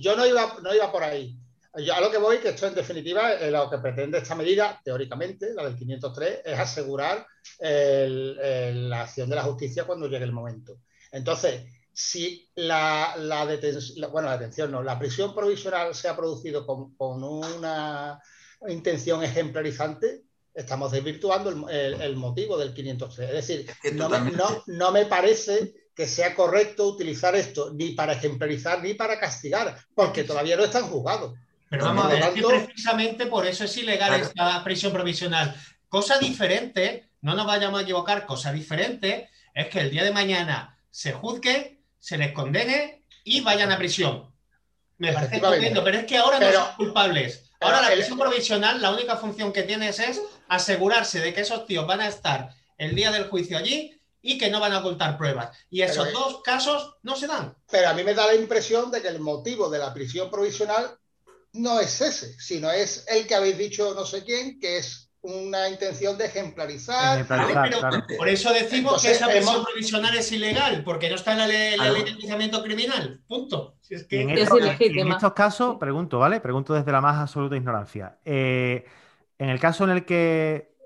yo 0.00 0.16
no 0.16 0.26
iba, 0.26 0.56
no 0.62 0.74
iba 0.74 0.90
por 0.90 1.04
ahí. 1.04 1.36
Yo 1.76 1.94
a 1.94 2.00
lo 2.00 2.10
que 2.10 2.18
voy, 2.18 2.38
que 2.38 2.48
esto 2.48 2.66
en 2.66 2.74
definitiva, 2.74 3.34
eh, 3.34 3.50
lo 3.50 3.70
que 3.70 3.78
pretende 3.78 4.18
esta 4.18 4.34
medida, 4.34 4.80
teóricamente, 4.82 5.54
la 5.54 5.64
del 5.64 5.76
503, 5.76 6.40
es 6.44 6.58
asegurar 6.58 7.26
la 7.60 9.02
acción 9.02 9.28
de 9.28 9.36
la 9.36 9.42
justicia 9.42 9.84
cuando 9.84 10.08
llegue 10.08 10.24
el 10.24 10.32
momento. 10.32 10.78
Entonces, 11.12 11.62
si 11.92 12.48
la, 12.54 13.14
detención, 13.48 14.10
bueno, 14.12 14.28
la 14.28 14.38
detención 14.38 14.70
no, 14.70 14.84
la 14.84 14.98
prisión 14.98 15.34
provisional 15.34 15.94
se 15.96 16.08
ha 16.08 16.16
producido 16.16 16.64
con, 16.64 16.94
una 17.24 18.20
intención 18.68 19.24
ejemplarizante, 19.24 20.22
estamos 20.58 20.90
desvirtuando 20.90 21.68
el, 21.70 22.16
motivo 22.16 22.58
del 22.58 22.74
503. 22.74 23.30
Es 23.30 23.34
decir, 23.34 23.70
no 23.94 24.08
no 24.66 24.92
me 24.92 25.06
parece 25.06 25.72
que 25.94 26.08
sea 26.08 26.34
correcto 26.34 26.86
utilizar 26.86 27.36
esto 27.36 27.72
ni 27.72 27.90
para 27.90 28.14
ejemplarizar 28.14 28.82
ni 28.82 28.94
para 28.94 29.20
castigar, 29.20 29.78
porque 29.94 30.24
todavía 30.24 30.56
no 30.56 30.64
están 30.64 30.88
juzgados. 30.88 31.34
Pero 31.70 31.84
vamos 31.84 32.06
a 32.06 32.08
ver, 32.08 32.22
es 32.22 32.28
que 32.30 32.42
precisamente 32.42 33.26
por 33.26 33.46
eso 33.46 33.64
es 33.64 33.76
ilegal 33.76 34.20
esta 34.20 34.62
prisión 34.64 34.92
provisional. 34.92 35.54
Cosa 35.88 36.18
diferente, 36.18 37.10
no 37.20 37.34
nos 37.34 37.46
vayamos 37.46 37.80
a 37.80 37.82
equivocar, 37.84 38.26
cosa 38.26 38.52
diferente 38.52 39.28
es 39.54 39.68
que 39.68 39.80
el 39.80 39.90
día 39.90 40.04
de 40.04 40.12
mañana 40.12 40.76
se 40.90 41.12
juzgue, 41.12 41.82
se 41.98 42.18
les 42.18 42.32
condene 42.32 43.04
y 43.22 43.42
vayan 43.42 43.70
a 43.70 43.78
prisión. 43.78 44.32
Me 44.96 45.12
parece 45.12 45.36
estupendo, 45.36 45.84
pero 45.84 45.98
es 45.98 46.04
que 46.04 46.16
ahora 46.16 46.40
no 46.40 46.50
son 46.50 46.74
culpables. 46.76 47.44
Ahora 47.60 47.82
la 47.82 47.90
prisión 47.90 48.18
provisional, 48.18 48.80
la 48.80 48.90
única 48.92 49.16
función 49.16 49.52
que 49.52 49.62
tienes 49.62 49.98
es 49.98 50.20
asegurarse 50.48 51.20
de 51.20 51.32
que 51.32 51.42
esos 51.42 51.66
tíos 51.66 51.86
van 51.86 52.00
a 52.00 52.08
estar 52.08 52.50
el 52.76 52.94
día 52.94 53.10
del 53.10 53.28
juicio 53.28 53.58
allí 53.58 53.98
y 54.20 54.38
que 54.38 54.50
no 54.50 54.60
van 54.60 54.72
a 54.72 54.80
ocultar 54.80 55.16
pruebas. 55.16 55.56
Y 55.70 55.82
esos 55.82 56.12
dos 56.12 56.42
casos 56.42 56.96
no 57.02 57.16
se 57.16 57.26
dan. 57.26 57.54
Pero 57.70 57.88
a 57.88 57.94
mí 57.94 58.02
me 58.02 58.14
da 58.14 58.26
la 58.26 58.34
impresión 58.34 58.90
de 58.90 59.00
que 59.00 59.08
el 59.08 59.20
motivo 59.20 59.68
de 59.70 59.78
la 59.78 59.94
prisión 59.94 60.30
provisional 60.30 60.98
no 61.52 61.80
es 61.80 62.00
ese, 62.00 62.38
sino 62.40 62.70
es 62.70 63.06
el 63.08 63.26
que 63.26 63.34
habéis 63.34 63.58
dicho 63.58 63.94
no 63.94 64.04
sé 64.04 64.24
quién, 64.24 64.58
que 64.60 64.78
es 64.78 65.08
una 65.20 65.68
intención 65.68 66.16
de 66.16 66.26
ejemplarizar. 66.26 67.26
Por 68.16 68.28
eso 68.28 68.52
decimos 68.52 69.02
que 69.02 69.12
esa 69.12 69.28
prisión 69.28 69.64
provisional 69.64 70.16
es 70.16 70.30
ilegal, 70.32 70.82
porque 70.84 71.08
no 71.08 71.16
está 71.16 71.32
en 71.32 71.38
la 71.38 71.46
ley, 71.46 72.02
de 72.04 72.10
enjuiciamiento 72.10 72.62
criminal. 72.62 73.20
Punto. 73.26 73.76
en, 74.10 74.30
estos, 74.30 75.32
casos, 75.32 75.76
pregunto, 75.78 76.18
¿vale? 76.18 76.40
Pregunto 76.40 76.74
desde 76.74 76.92
la 76.92 77.00
más 77.00 77.18
absoluta 77.18 77.56
ignorancia. 77.56 78.18
Eh, 78.24 78.84
en 79.38 79.48
el 79.48 79.60
caso 79.60 79.84
en 79.84 79.90
el 79.90 80.04
que 80.04 80.76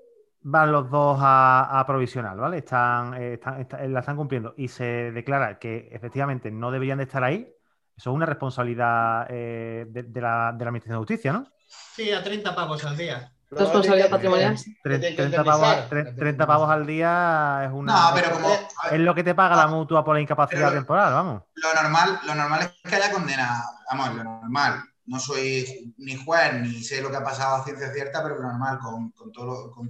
van 0.41 0.71
los 0.71 0.89
dos 0.89 1.17
a, 1.21 1.83
provisional, 1.87 2.37
¿vale? 2.37 2.59
Están, 2.59 3.13
eh, 3.15 3.39
la 3.87 3.99
están 3.99 4.15
cumpliendo 4.15 4.53
y 4.57 4.67
se 4.67 5.11
declara 5.11 5.57
que 5.57 5.89
efectivamente 5.91 6.51
no 6.51 6.69
deberían 6.69 6.97
de 6.97 7.05
estar 7.05 7.23
ahí, 7.23 7.53
eso 7.95 8.09
es 8.09 8.15
una 8.15 8.25
responsabilidad 8.25 9.27
eh, 9.29 9.85
de, 9.87 10.21
la, 10.21 10.49
Administración 10.49 10.95
de 10.95 10.97
Justicia, 10.97 11.33
¿no? 11.33 11.47
Sí, 11.67 12.11
a 12.11 12.23
30 12.23 12.55
pavos 12.55 12.83
al 12.85 12.97
día. 12.97 13.31
Responsabilidad 13.49 14.09
patrimonial. 14.09 14.57
30, 14.83 16.45
pavos, 16.47 16.69
al 16.69 16.87
día 16.87 17.61
es 17.65 17.71
una. 17.71 17.93
No, 17.93 18.15
pero 18.15 18.31
como. 18.31 18.49
Es 18.91 18.99
lo 18.99 19.13
que 19.13 19.23
te 19.23 19.35
paga 19.35 19.55
la 19.55 19.67
mutua 19.67 20.03
por 20.03 20.15
la 20.15 20.21
incapacidad 20.21 20.71
temporal, 20.73 21.13
vamos. 21.13 21.43
Lo 21.53 21.81
normal, 21.81 22.19
lo 22.25 22.33
normal 22.33 22.61
es 22.61 22.89
que 22.89 22.95
haya 22.95 23.11
condena. 23.11 23.63
Vamos, 23.91 24.15
lo 24.15 24.23
normal. 24.23 24.83
No 25.05 25.19
soy 25.19 25.93
ni 25.97 26.15
juez 26.15 26.53
ni 26.61 26.83
sé 26.83 27.01
lo 27.01 27.09
que 27.09 27.17
ha 27.17 27.23
pasado 27.23 27.55
a 27.55 27.63
ciencia 27.63 27.91
cierta, 27.91 28.23
pero 28.23 28.41
normal, 28.41 28.79
con, 28.79 29.11
con 29.11 29.31
todo 29.31 29.45
lo, 29.45 29.83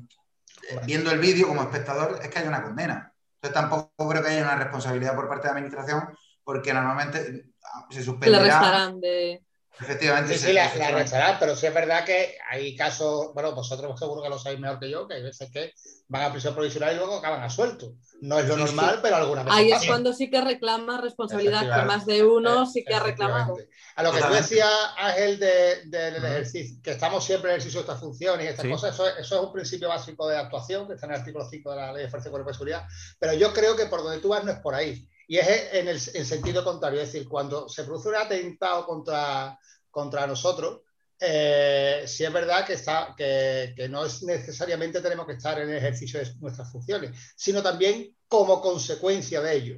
eh, 0.70 0.80
viendo 0.86 1.12
el 1.12 1.20
vídeo 1.20 1.48
como 1.48 1.62
espectador, 1.62 2.20
es 2.22 2.30
que 2.30 2.40
hay 2.40 2.48
una 2.48 2.64
condena. 2.64 3.14
Entonces 3.36 3.54
tampoco 3.54 4.10
creo 4.10 4.24
que 4.24 4.30
haya 4.30 4.44
una 4.44 4.56
responsabilidad 4.56 5.16
por 5.16 5.28
parte 5.28 5.48
de 5.48 5.54
la 5.54 5.60
administración, 5.60 6.18
porque 6.44 6.74
normalmente 6.74 7.52
ah, 7.64 7.86
se 7.90 8.04
suspenderá. 8.04 8.92
De... 8.96 9.44
Efectivamente. 9.80 10.38
Sí, 10.38 10.48
sí, 10.48 10.54
la, 10.54 10.70
restarán, 10.70 11.38
pero 11.40 11.56
sí 11.56 11.66
es 11.66 11.74
verdad 11.74 12.06
que 12.06 12.38
hay 12.50 12.76
casos, 12.76 13.34
bueno, 13.34 13.54
vosotros 13.54 14.00
seguro 14.00 14.22
que 14.22 14.30
lo 14.30 14.38
sabéis 14.38 14.62
mejor 14.62 14.80
que 14.80 14.90
yo, 14.90 15.08
que 15.08 15.16
hay 15.16 15.24
veces 15.24 15.50
que 15.52 15.74
van 16.08 16.24
a 16.24 16.32
prisión 16.32 16.54
provisional 16.54 16.94
y 16.94 16.98
luego 16.98 17.18
acaban 17.18 17.42
a 17.42 17.50
suelto. 17.50 17.96
No 18.22 18.40
es 18.40 18.48
lo 18.48 18.56
normal, 18.56 19.00
pero 19.02 19.16
alguna 19.16 19.44
vez. 19.44 19.54
Ahí 19.54 19.72
es 19.72 19.86
cuando 19.88 20.14
sí 20.14 20.30
que 20.30 20.42
reclama 20.42 21.02
responsabilidad, 21.02 21.62
que 21.62 21.86
más 21.86 22.06
de 22.06 22.24
uno 22.24 22.66
sí 22.68 22.84
que 22.86 22.94
ha 22.94 23.00
reclamado. 23.00 23.58
A 23.96 24.04
lo 24.04 24.12
que 24.12 24.22
tú 24.22 24.34
decías, 24.34 24.70
Ángel, 24.98 25.40
del 25.40 26.16
ejercicio, 26.16 26.78
que 26.84 26.92
estamos 26.92 27.24
siempre 27.24 27.50
en 27.50 27.56
el 27.56 27.60
ejercicio 27.60 27.82
de 27.82 27.88
estas 27.88 28.00
funciones 28.00 28.46
y 28.46 28.50
estas 28.50 28.68
cosas, 28.68 28.94
eso, 28.94 29.08
es 29.18 29.32
un 29.32 29.52
principio 29.52 29.90
básico 29.90 30.28
de 30.28 30.38
actuación, 30.38 30.88
que 30.88 30.94
está 30.94 31.08
en 31.08 31.14
el 31.14 31.20
artículo 31.20 31.48
5 31.50 31.72
de 31.72 31.76
la 31.76 31.94
Ley 31.94 32.04
de 32.04 32.10
Fuerza 32.10 32.30
y 32.30 32.32
Cuerpo 32.32 32.50
de 32.50 32.54
Seguridad, 32.54 32.86
pero 33.20 33.34
yo 33.34 33.52
creo 33.54 33.76
que 33.76 33.88
por 33.88 34.04
donde 34.04 34.20
tú 34.20 34.30
vas 34.30 34.44
no 34.44 34.52
es 34.52 34.60
por 34.60 34.76
ahí. 34.76 35.08
Y 35.28 35.38
es 35.38 35.74
en 35.74 35.88
el 35.88 36.00
sentido 36.00 36.64
contrario, 36.64 37.02
es 37.02 37.12
decir, 37.12 37.28
cuando 37.28 37.70
se 37.70 37.84
produce 37.84 38.10
un 38.10 38.16
atentado 38.16 38.86
contra, 38.86 39.58
contra 39.90 40.28
nosotros, 40.28 40.82
eh, 41.26 42.04
sí 42.06 42.26
es 42.26 42.34
verdad 42.34 42.66
que, 42.66 42.74
está, 42.74 43.14
que, 43.18 43.88
no 43.90 44.06
es 44.06 44.24
necesariamente 44.24 45.00
tenemos 45.00 45.26
que 45.26 45.34
estar 45.34 45.58
en 45.60 45.70
el 45.70 45.78
ejercicio 45.78 46.20
de 46.20 46.34
nuestras 46.42 46.70
funciones, 46.70 47.18
sino 47.36 47.64
también 47.64 48.14
como 48.28 48.60
consecuencia 48.60 49.40
de 49.42 49.56
ello. 49.56 49.78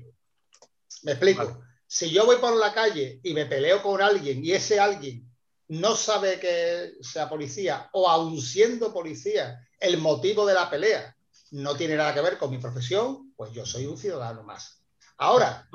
Me 1.03 1.11
explico. 1.11 1.61
Si 1.85 2.09
yo 2.09 2.25
voy 2.25 2.37
por 2.37 2.55
la 2.55 2.73
calle 2.73 3.19
y 3.21 3.33
me 3.33 3.45
peleo 3.45 3.83
con 3.83 4.01
alguien 4.01 4.43
y 4.43 4.53
ese 4.53 4.79
alguien 4.79 5.31
no 5.67 5.95
sabe 5.95 6.39
que 6.39 6.93
sea 7.01 7.29
policía 7.29 7.89
o 7.93 8.09
aun 8.09 8.41
siendo 8.41 8.91
policía, 8.91 9.59
el 9.79 9.99
motivo 9.99 10.47
de 10.47 10.55
la 10.55 10.69
pelea 10.69 11.15
no 11.51 11.75
tiene 11.75 11.95
nada 11.95 12.13
que 12.13 12.21
ver 12.21 12.39
con 12.39 12.49
mi 12.49 12.57
profesión, 12.57 13.33
pues 13.35 13.51
yo 13.51 13.67
soy 13.67 13.85
un 13.85 13.97
ciudadano 13.97 14.43
más. 14.43 14.83
Ahora, 15.17 15.67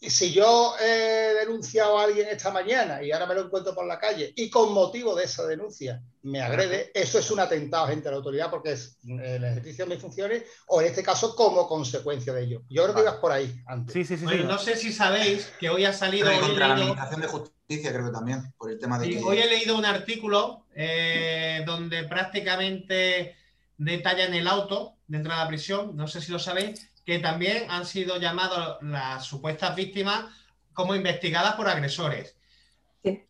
si 0.00 0.32
yo 0.32 0.74
he 0.80 1.34
denunciado 1.40 1.98
a 1.98 2.04
alguien 2.04 2.28
esta 2.28 2.50
mañana 2.50 3.02
y 3.02 3.12
ahora 3.12 3.26
me 3.26 3.34
lo 3.34 3.42
encuentro 3.42 3.74
por 3.74 3.86
la 3.86 3.98
calle 3.98 4.32
y 4.36 4.50
con 4.50 4.72
motivo 4.72 5.14
de 5.14 5.24
esa 5.24 5.46
denuncia 5.46 6.02
me 6.22 6.40
agrede, 6.40 6.90
eso 6.94 7.18
es 7.18 7.30
un 7.30 7.40
atentado 7.40 7.86
gente 7.88 8.08
a 8.08 8.12
la 8.12 8.18
autoridad 8.18 8.50
porque 8.50 8.72
es 8.72 8.98
el 9.04 9.44
ejercicio 9.44 9.84
de 9.84 9.94
mis 9.94 10.02
funciones 10.02 10.44
o 10.68 10.80
en 10.80 10.88
este 10.88 11.02
caso 11.02 11.34
como 11.34 11.66
consecuencia 11.66 12.32
de 12.32 12.44
ello. 12.44 12.62
Yo 12.68 12.82
creo 12.84 12.94
que 12.94 13.00
ibas 13.02 13.16
por 13.16 13.32
ahí 13.32 13.62
antes. 13.66 13.92
Sí, 13.92 14.04
sí, 14.04 14.16
sí, 14.16 14.24
no 14.44 14.58
sé 14.58 14.76
si 14.76 14.92
sabéis 14.92 15.52
que 15.58 15.70
hoy 15.70 15.84
ha 15.84 15.92
salido... 15.92 16.30
contra 16.40 16.68
la 16.68 16.74
Administración 16.74 17.20
de 17.20 17.26
Justicia 17.26 17.92
creo 17.92 18.06
que 18.06 18.12
también, 18.12 18.52
por 18.56 18.70
el 18.70 18.78
tema 18.78 18.98
de... 18.98 19.22
Hoy 19.22 19.38
he 19.38 19.46
leído 19.46 19.76
un 19.76 19.84
artículo 19.84 20.66
eh, 20.74 21.62
donde 21.66 22.04
prácticamente 22.04 23.36
detallan 23.76 24.34
el 24.34 24.46
auto 24.46 24.96
dentro 25.06 25.32
de 25.32 25.38
la 25.38 25.48
prisión, 25.48 25.96
no 25.96 26.06
sé 26.08 26.20
si 26.20 26.30
lo 26.32 26.38
sabéis, 26.38 26.90
que 27.04 27.18
también 27.18 27.70
han 27.70 27.86
sido 27.86 28.18
llamados 28.18 28.78
las 28.82 29.24
supuestas 29.24 29.76
víctimas 29.76 30.26
como 30.72 30.94
investigadas 30.94 31.54
por 31.54 31.68
agresores. 31.68 32.36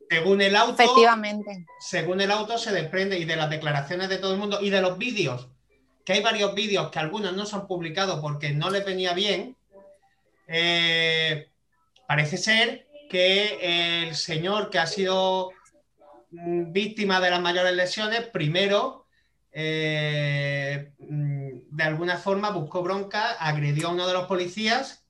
Según 0.09 0.41
el 0.41 0.55
auto, 0.55 0.81
Efectivamente. 0.81 1.67
según 1.81 2.21
el 2.21 2.31
auto 2.31 2.57
se 2.59 2.73
desprende 2.73 3.19
y 3.19 3.25
de 3.25 3.37
las 3.37 3.51
declaraciones 3.51 4.09
de 4.09 4.19
todo 4.19 4.35
el 4.35 4.39
mundo 4.39 4.61
y 4.61 4.71
de 4.71 4.81
los 4.81 4.97
vídeos, 4.99 5.49
que 6.05 6.13
hay 6.13 6.23
varios 6.23 6.55
vídeos 6.55 6.91
que 6.91 7.01
algunos 7.01 7.35
no 7.35 7.45
se 7.45 7.57
han 7.57 7.67
publicado 7.67 8.21
porque 8.21 8.51
no 8.51 8.71
les 8.71 8.85
venía 8.85 9.15
bien. 9.15 9.57
Eh, 10.47 11.49
parece 12.07 12.37
ser 12.37 12.87
que 13.11 14.05
el 14.07 14.15
señor 14.15 14.71
que 14.71 14.79
ha 14.79 14.87
sido 14.87 15.51
mm, 16.31 16.73
víctima 16.73 17.21
de 17.21 17.31
las 17.31 17.41
mayores 17.41 17.75
lesiones, 17.75 18.21
primero 18.29 19.07
eh, 19.51 20.93
de 21.75 21.83
alguna 21.83 22.19
forma 22.19 22.51
buscó 22.51 22.83
bronca, 22.85 23.33
agredió 23.33 23.89
a 23.89 23.91
uno 23.91 24.07
de 24.07 24.13
los 24.13 24.27
policías 24.27 25.05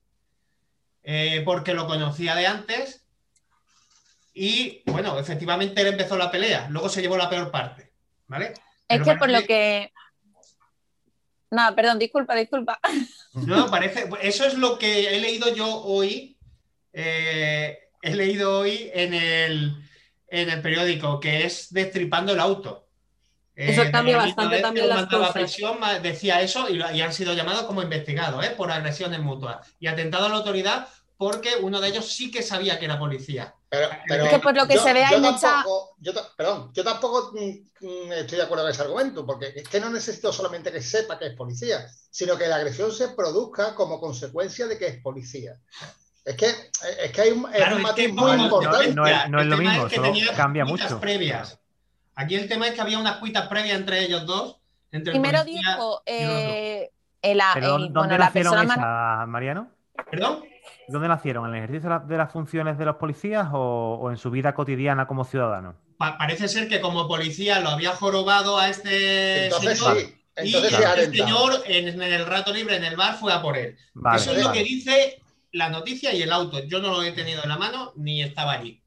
eh, 1.03 1.43
porque 1.45 1.75
lo 1.75 1.85
conocía 1.85 2.33
de 2.33 2.47
antes 2.47 3.05
y 4.33 4.81
bueno, 4.87 5.19
efectivamente 5.19 5.81
él 5.81 5.87
empezó 5.87 6.17
la 6.17 6.31
pelea, 6.31 6.67
luego 6.71 6.89
se 6.89 7.03
llevó 7.03 7.17
la 7.17 7.29
peor 7.29 7.51
parte, 7.51 7.93
¿vale? 8.25 8.55
Es 8.87 9.03
que 9.03 9.15
por 9.15 9.29
lo 9.29 9.43
que... 9.43 9.93
No, 11.51 11.75
perdón, 11.75 11.99
disculpa, 11.99 12.35
disculpa. 12.35 12.79
No, 13.33 13.69
parece, 13.69 14.09
eso 14.21 14.45
es 14.45 14.55
lo 14.55 14.79
que 14.79 15.13
he 15.13 15.19
leído 15.19 15.53
yo 15.53 15.67
hoy, 15.67 16.37
eh, 16.93 17.89
he 18.01 18.15
leído 18.15 18.59
hoy 18.59 18.89
en 18.93 19.13
el, 19.13 19.83
en 20.29 20.49
el 20.49 20.61
periódico, 20.61 21.19
que 21.19 21.45
es 21.45 21.71
destripando 21.71 22.31
el 22.31 22.39
auto. 22.39 22.84
Eso 23.55 23.83
eh, 23.83 23.91
cambia 23.91 24.17
bastante 24.17 24.59
también 24.59 24.89
las 24.89 25.05
cosas. 25.05 25.31
Presión, 25.31 25.77
decía 26.01 26.41
eso 26.41 26.67
y, 26.69 26.81
han 26.81 27.13
sido 27.13 27.33
llamados 27.33 27.63
como 27.63 27.81
investigados 27.81 28.43
¿eh? 28.45 28.49
por 28.55 28.71
agresiones 28.71 29.19
mutuas 29.21 29.65
y 29.79 29.87
atentado 29.87 30.25
a 30.25 30.29
la 30.29 30.35
autoridad 30.35 30.87
porque 31.17 31.51
uno 31.61 31.79
de 31.79 31.87
ellos 31.87 32.11
sí 32.11 32.29
que 32.29 32.43
sabía 32.43 32.77
que 32.77 32.83
era 32.85 32.99
policía. 32.99 33.55
Pero, 33.69 33.87
pero 34.07 34.25
Es 34.25 34.29
que 34.31 34.39
por 34.39 34.53
lo 34.55 34.67
que 34.67 34.75
yo- 34.75 34.83
se 34.83 34.91
ve 34.93 35.03
hay 35.05 35.13
yo 35.15 35.19
mucha- 35.21 35.39
tampoco- 35.39 35.95
yo 35.99 36.11
perdón, 36.35 36.71
yo 36.73 36.83
tampoco 36.83 37.31
mm, 37.33 37.85
mm, 37.85 38.11
estoy 38.11 38.37
de 38.37 38.43
acuerdo 38.43 38.65
con 38.65 38.71
ese 38.71 38.81
argumento, 38.81 39.25
porque 39.25 39.53
es 39.55 39.67
que 39.69 39.79
no 39.79 39.89
necesito 39.89 40.33
solamente 40.33 40.71
que 40.73 40.81
sepa 40.81 41.17
que 41.17 41.27
es 41.27 41.33
policía, 41.35 41.87
sino 42.11 42.37
que 42.37 42.47
la 42.47 42.57
agresión 42.57 42.91
se 42.91 43.09
produzca 43.09 43.73
como 43.75 44.01
consecuencia 44.01 44.67
de 44.67 44.77
que 44.77 44.87
es 44.87 45.01
policía. 45.01 45.53
Es 46.25 46.35
que, 46.35 46.47
es 47.01 47.11
que 47.13 47.21
hay 47.21 47.31
un, 47.31 47.45
es 47.49 47.55
Claro, 47.57 47.77
un 47.77 47.85
es 47.85 47.93
que 47.93 48.07
matiz 48.09 48.13
muy 48.13 48.31
importante. 48.43 48.93
no 48.93 49.07
es- 49.07 49.29
no 49.29 49.37
es 49.39 49.43
el 49.43 49.49
lo 49.49 49.57
mismo, 49.57 49.87
que 49.87 49.95
solo 49.95 50.07
tenía 50.09 50.33
cambia 50.33 50.65
mucho. 50.65 50.99
previas. 50.99 51.57
Aquí 52.15 52.35
el 52.35 52.47
tema 52.47 52.67
es 52.67 52.73
que 52.73 52.81
había 52.81 52.97
unas 52.99 53.17
cuitas 53.17 53.47
previas 53.47 53.77
entre 53.79 54.03
ellos 54.03 54.25
dos. 54.25 54.57
Entre 54.91 55.11
Primero 55.11 55.43
dijo 55.43 56.01
y 56.05 56.11
el 56.23 56.29
eh, 56.29 56.91
el, 57.21 57.41
Pero 57.53 57.75
el- 57.75 57.81
¿dónde 57.93 57.93
bueno, 57.93 58.17
la 58.17 58.25
nacieron 58.25 58.53
persona 58.53 59.25
Mariano? 59.27 59.69
¿Perdón? 60.09 60.45
¿Dónde 60.87 61.07
nacieron? 61.07 61.45
¿En 61.49 61.55
el 61.55 61.57
ejercicio 61.63 61.89
de, 61.89 61.95
la- 61.95 61.99
de 62.05 62.17
las 62.17 62.31
funciones 62.31 62.77
de 62.77 62.85
los 62.85 62.95
policías 62.95 63.47
o, 63.51 63.99
o 64.01 64.11
en 64.11 64.17
su 64.17 64.31
vida 64.31 64.53
cotidiana 64.53 65.07
como 65.07 65.23
ciudadanos? 65.25 65.75
Pa- 65.97 66.17
parece 66.17 66.47
ser 66.47 66.67
que 66.67 66.81
como 66.81 67.07
policía 67.07 67.59
lo 67.59 67.69
había 67.69 67.91
jorobado 67.91 68.57
a 68.57 68.69
este 68.69 69.45
Entonces 69.45 69.79
señor 69.79 69.97
sí, 69.97 70.15
entonces 70.35 70.71
y 70.71 70.75
ha 70.83 70.95
este 70.95 71.17
señor 71.17 71.63
en, 71.65 71.87
en 71.87 72.01
el 72.01 72.25
rato 72.25 72.53
libre 72.53 72.75
en 72.75 72.83
el 72.83 72.95
bar 72.95 73.15
fue 73.15 73.33
a 73.33 73.41
por 73.41 73.57
él. 73.57 73.77
Vale, 73.93 74.21
Eso 74.21 74.31
es 74.33 74.43
lo 74.43 74.51
que 74.51 74.63
dice 74.63 75.21
la 75.53 75.69
noticia 75.69 76.13
y 76.13 76.21
el 76.21 76.31
auto. 76.31 76.59
Yo 76.65 76.79
no 76.79 76.89
lo 76.89 77.03
he 77.03 77.11
tenido 77.13 77.41
en 77.43 77.49
la 77.49 77.57
mano 77.57 77.93
ni 77.95 78.21
estaba 78.21 78.53
allí. 78.53 78.81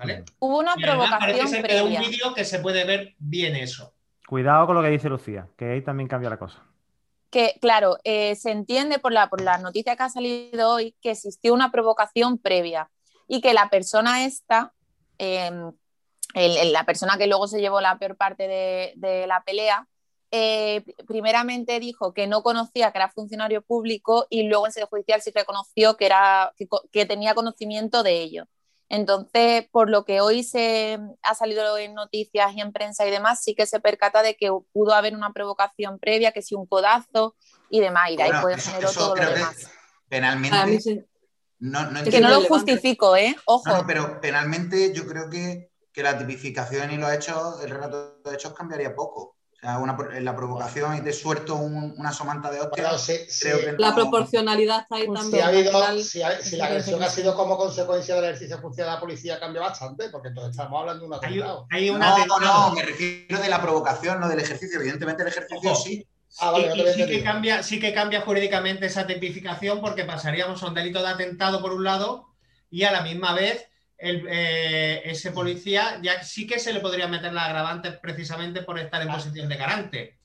¿Vale? 0.00 0.24
hubo 0.38 0.58
una 0.58 0.74
Y 0.76 0.84
además 0.84 1.10
parece 1.20 1.38
provocación 1.38 1.50
de 1.52 1.58
un 1.82 1.88
previa. 1.92 2.00
vídeo 2.00 2.34
que 2.34 2.44
se 2.44 2.58
puede 2.58 2.84
ver 2.84 3.14
bien 3.18 3.54
eso. 3.54 3.92
Cuidado 4.26 4.66
con 4.66 4.74
lo 4.76 4.82
que 4.82 4.88
dice 4.88 5.08
Lucía, 5.08 5.48
que 5.56 5.72
ahí 5.72 5.82
también 5.82 6.08
cambia 6.08 6.30
la 6.30 6.38
cosa. 6.38 6.64
que, 7.30 7.54
claro, 7.60 7.96
eh, 8.02 8.34
se 8.34 8.50
entiende 8.50 8.98
por 8.98 9.12
la, 9.12 9.28
por 9.30 9.40
la 9.40 9.56
noticia 9.58 9.94
que 9.94 10.02
ha 10.02 10.08
salido 10.08 10.68
hoy 10.72 10.96
que 11.00 11.12
existió 11.12 11.54
una 11.54 11.70
provocación 11.70 12.38
previa 12.38 12.90
y 13.28 13.40
que 13.40 13.54
la 13.54 13.70
persona 13.70 14.24
esta, 14.24 14.72
eh, 15.18 15.48
el- 16.34 16.56
el- 16.56 16.72
la 16.72 16.84
persona 16.84 17.16
que 17.18 17.28
luego 17.28 17.46
se 17.46 17.60
llevó 17.60 17.80
la 17.80 17.98
peor 18.00 18.16
parte 18.16 18.48
de, 18.48 18.94
de 18.96 19.28
la 19.28 19.44
pelea, 19.44 19.86
eh, 20.32 20.82
primeramente 21.06 21.78
dijo 21.78 22.12
que 22.14 22.26
no 22.26 22.42
conocía 22.42 22.90
que 22.90 22.98
era 22.98 23.08
funcionario 23.10 23.62
público 23.62 24.26
y 24.28 24.44
luego 24.44 24.66
en 24.66 24.72
sede 24.72 24.86
judicial 24.86 25.22
sí 25.22 25.30
reconoció 25.32 25.96
que, 25.96 26.06
era, 26.06 26.52
que 26.90 27.06
tenía 27.06 27.34
conocimiento 27.34 28.02
de 28.02 28.22
ello. 28.22 28.44
Entonces, 28.90 29.68
por 29.70 29.88
lo 29.88 30.04
que 30.04 30.20
hoy 30.20 30.42
se 30.42 30.98
ha 31.22 31.34
salido 31.36 31.78
en 31.78 31.94
noticias 31.94 32.52
y 32.54 32.60
en 32.60 32.72
prensa 32.72 33.06
y 33.06 33.10
demás, 33.12 33.40
sí 33.40 33.54
que 33.54 33.64
se 33.64 33.78
percata 33.78 34.20
de 34.20 34.34
que 34.34 34.50
pudo 34.72 34.94
haber 34.94 35.14
una 35.14 35.32
provocación 35.32 36.00
previa, 36.00 36.32
que 36.32 36.42
si 36.42 36.56
un 36.56 36.66
codazo 36.66 37.36
y 37.70 37.78
demás, 37.78 38.10
y 38.10 38.16
de 38.16 38.24
ahí 38.24 38.32
Bueno, 38.42 38.60
generó 38.60 38.90
eso 38.90 39.00
todo 39.00 39.14
lo 39.14 39.30
demás. 39.30 39.70
penalmente 40.08 40.58
A 40.58 40.66
mí 40.66 40.80
sí. 40.80 41.04
no, 41.60 41.88
no 41.88 42.02
Que 42.02 42.20
no 42.20 42.30
lo 42.30 42.42
justifico, 42.42 43.14
¿eh? 43.14 43.36
Ojo. 43.44 43.68
No, 43.68 43.78
no, 43.78 43.86
pero 43.86 44.20
penalmente 44.20 44.92
yo 44.92 45.06
creo 45.06 45.30
que, 45.30 45.70
que 45.92 46.02
la 46.02 46.18
tipificación 46.18 46.90
y 46.90 46.96
los 46.96 47.12
hechos, 47.12 47.62
el 47.62 47.70
relato 47.70 48.18
de 48.24 48.34
hechos 48.34 48.54
cambiaría 48.54 48.92
poco. 48.96 49.36
O 49.62 49.66
sea, 49.66 49.78
una, 49.78 49.94
pro- 49.94 50.10
la 50.18 50.34
provocación 50.34 50.96
y 50.96 51.02
te 51.02 51.12
suelto 51.12 51.54
un- 51.56 51.94
una 51.98 52.12
somanta 52.12 52.50
de 52.50 52.60
Bueno, 52.66 52.96
sí, 52.98 53.12
sí. 53.28 53.40
creo 53.44 53.58
que 53.60 53.72
La 53.78 53.90
no- 53.90 53.94
proporcionalidad 53.94 54.80
está 54.80 54.96
ahí 54.96 55.06
Pues 55.06 55.20
también. 55.20 55.38
Si, 55.42 55.46
ha 55.46 55.48
habido, 55.48 55.76
al 55.76 55.82
final, 55.90 56.02
si, 56.02 56.22
ha- 56.22 56.40
si 56.40 56.56
la 56.56 56.64
agresión 56.66 57.02
ha 57.02 57.10
sido 57.10 57.34
como 57.34 57.58
consecuencia 57.58 58.14
del 58.14 58.24
ejercicio 58.24 58.58
funcional 58.58 58.92
de 58.92 58.94
la 58.96 59.00
policía, 59.00 59.38
cambia 59.38 59.60
bastante, 59.60 60.08
porque 60.08 60.28
entonces 60.28 60.52
estamos 60.52 60.80
hablando 60.80 61.02
de 61.02 61.06
un 61.08 61.12
Hay, 61.12 61.18
atentado. 61.18 61.66
hay 61.70 61.90
un 61.90 61.98
No, 61.98 62.38
no, 62.40 62.70
me 62.74 62.82
refiero 62.82 63.38
de 63.38 63.48
la 63.50 63.60
provocación, 63.60 64.18
no 64.18 64.28
del 64.30 64.40
ejercicio. 64.40 64.80
Evidentemente 64.80 65.22
el 65.22 65.28
ejercicio 65.28 65.72
Ojo. 65.72 65.82
sí. 65.82 66.06
Ah, 66.38 66.52
vale, 66.52 66.72
Y- 66.74 66.80
y 66.80 66.92
sí, 66.94 67.06
que 67.06 67.22
cambia, 67.22 67.62
sí 67.62 67.78
que 67.80 67.92
cambia 67.92 68.22
jurídicamente 68.22 68.86
esa 68.86 69.06
tipificación 69.06 69.82
porque 69.82 70.04
pasaríamos 70.04 70.62
a 70.62 70.68
un 70.68 70.74
delito 70.74 71.02
de 71.02 71.08
atentado 71.08 71.60
por 71.60 71.72
un 71.72 71.84
lado 71.84 72.28
y 72.70 72.84
a 72.84 72.92
la 72.92 73.02
misma 73.02 73.34
vez 73.34 73.66
el, 74.00 74.26
eh, 74.28 75.02
ese 75.04 75.30
policía 75.32 76.00
ya 76.02 76.22
sí 76.22 76.46
que 76.46 76.58
se 76.58 76.72
le 76.72 76.80
podría 76.80 77.06
meter 77.08 77.32
la 77.32 77.46
agravante 77.46 77.92
precisamente 77.92 78.62
por 78.62 78.78
estar 78.78 79.02
en 79.02 79.10
Ah. 79.10 79.14
posición 79.16 79.48
de 79.48 79.56
garante. 79.56 80.18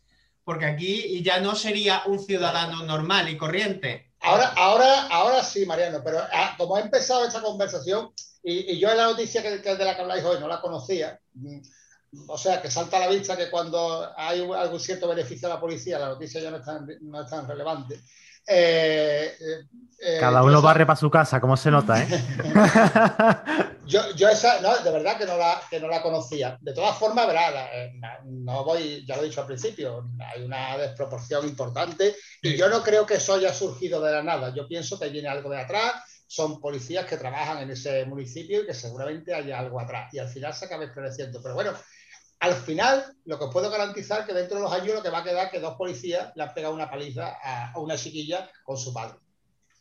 Porque 0.44 0.66
aquí 0.66 1.22
ya 1.24 1.40
no 1.40 1.56
sería 1.56 2.04
un 2.06 2.20
ciudadano 2.20 2.84
normal 2.84 3.28
y 3.30 3.38
corriente. 3.38 4.12
Ahora, 4.22 4.54
ahora, 4.56 5.08
ahora 5.08 5.44
sí, 5.44 5.66
Mariano, 5.66 6.02
pero 6.04 6.20
ah, 6.32 6.56
como 6.58 6.76
ha 6.76 6.82
empezado 6.82 7.26
esta 7.28 7.42
conversación, 7.42 8.12
y, 8.44 8.74
y 8.74 8.80
yo 8.80 8.90
en 8.92 8.98
la 8.98 9.06
noticia 9.06 9.42
que, 9.42 9.62
que 9.62 9.76
de 9.76 9.86
la 9.86 9.96
que 9.96 10.02
habláis 10.02 10.24
hoy 10.24 10.40
no 10.40 10.48
la 10.48 10.62
conocía, 10.62 11.20
mm, 11.34 11.60
o 12.28 12.38
sea, 12.38 12.62
que 12.62 12.70
salta 12.72 12.98
a 12.98 13.02
la 13.02 13.08
vista 13.10 13.36
que 13.36 13.50
cuando 13.50 14.10
hay 14.16 14.40
algún 14.40 14.80
cierto 14.80 15.08
beneficio 15.08 15.48
a 15.48 15.56
la 15.56 15.60
policía, 15.60 16.00
la 16.00 16.10
noticia 16.10 16.40
ya 16.42 16.52
no 16.52 16.58
es 16.58 16.64
tan, 16.64 16.88
no 17.02 17.22
es 17.24 17.30
tan 17.30 17.48
relevante. 17.48 18.00
Eh, 18.48 19.36
eh, 19.40 19.66
eh, 20.00 20.18
Cada 20.20 20.42
yo 20.42 20.46
uno 20.46 20.60
esa- 20.60 20.68
barre 20.68 20.86
para 20.86 20.96
su 20.98 21.10
casa, 21.10 21.40
como 21.42 21.58
se 21.58 21.72
nota, 21.72 22.02
¿eh? 22.04 22.08
Yo, 23.88 24.02
yo 24.16 24.30
esa, 24.30 24.62
no, 24.62 24.76
de 24.80 24.92
verdad 24.92 25.16
que 25.18 25.26
no, 25.28 25.38
la, 25.38 25.62
que 25.70 25.80
no 25.80 25.88
la 25.88 26.02
conocía. 26.02 26.58
De 26.60 26.74
todas 26.74 26.98
formas, 26.98 27.28
verá, 27.28 27.52
la- 27.52 27.68
eh, 27.72 27.94
no 28.26 28.64
voy, 28.64 29.06
ya 29.06 29.16
lo 29.16 29.22
he 29.22 29.26
dicho 29.26 29.42
al 29.42 29.48
principio, 29.48 30.10
hay 30.34 30.44
una 30.44 30.76
desproporción 30.78 31.48
importante 31.48 32.16
y 32.42 32.56
yo 32.58 32.68
no 32.68 32.82
creo 32.82 33.06
que 33.06 33.16
eso 33.16 33.36
haya 33.36 33.54
surgido 33.54 34.02
de 34.02 34.12
la 34.12 34.24
nada. 34.24 34.54
Yo 34.56 34.68
pienso 34.68 35.00
que 35.00 35.10
viene 35.10 35.28
algo 35.30 35.50
de 35.52 35.62
atrás, 35.62 35.94
son 36.28 36.60
policías 36.60 37.06
que 37.06 37.18
trabajan 37.18 37.60
en 37.60 37.70
ese 37.72 38.06
municipio 38.06 38.64
y 38.64 38.66
que 38.66 38.74
seguramente 38.74 39.36
haya 39.36 39.60
algo 39.60 39.80
atrás 39.80 40.12
y 40.14 40.18
al 40.20 40.30
final 40.30 40.54
se 40.56 40.66
acaba 40.66 40.86
esclareciendo. 40.86 41.40
Pero 41.44 41.54
bueno, 41.54 41.74
al 42.40 42.54
final 42.54 43.16
lo 43.26 43.38
que 43.38 43.46
os 43.46 43.54
puedo 43.54 43.70
garantizar 43.70 44.22
es 44.22 44.26
que 44.28 44.34
dentro 44.34 44.58
de 44.58 44.64
los 44.64 44.72
años 44.72 44.96
lo 44.96 45.02
que 45.04 45.10
va 45.10 45.20
a 45.20 45.24
quedar 45.24 45.46
es 45.46 45.52
que 45.52 45.60
dos 45.60 45.76
policías 45.76 46.32
le 46.36 46.44
han 46.44 46.54
pegado 46.54 46.74
una 46.74 46.90
paliza 46.90 47.38
a, 47.42 47.72
a 47.72 47.80
una 47.80 47.96
chiquilla 47.98 48.50
con 48.64 48.78
su 48.78 48.94
padre. 48.94 49.18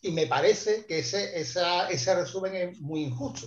Y 0.03 0.12
me 0.12 0.27
parece 0.27 0.85
que 0.87 0.99
ese, 1.01 1.38
esa- 1.40 1.88
ese 1.88 2.14
resumen 2.14 2.55
es 2.55 2.81
muy 2.81 3.03
injusto. 3.03 3.47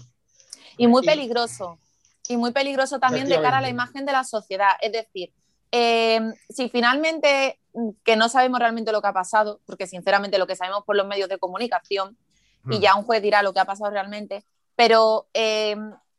Y 0.78 0.88
muy 0.88 1.04
peligroso. 1.04 1.80
Y 2.28 2.36
muy 2.38 2.52
peligroso 2.52 3.00
también 3.00 3.28
de 3.30 3.42
cara 3.42 3.60
a 3.60 3.62
la 3.62 3.70
imagen 3.70 4.06
de 4.06 4.12
la 4.12 4.24
sociedad. 4.24 4.72
Es 4.82 4.92
decir, 4.92 5.32
eh, 5.72 6.20
si 6.50 6.68
finalmente, 6.70 7.60
mm, 7.74 7.90
que 8.04 8.16
no 8.16 8.28
sabemos 8.30 8.60
realmente 8.60 8.92
lo 8.92 9.02
que 9.02 9.08
ha 9.08 9.14
pasado, 9.14 9.62
porque 9.66 9.88
sinceramente 9.88 10.38
lo 10.38 10.48
que 10.48 10.56
sabemos 10.56 10.84
por 10.86 10.96
los 10.96 11.08
medios 11.08 11.30
de 11.30 11.38
comunicación, 11.38 12.18
y 12.70 12.78
Hmm. 12.78 12.82
ya 12.82 12.96
un 12.96 13.04
juez 13.06 13.22
dirá 13.22 13.42
lo 13.44 13.54
que 13.54 13.60
ha 13.62 13.66
pasado 13.66 13.92
realmente, 13.92 14.44
pero 14.76 15.28
eh, 15.34 15.76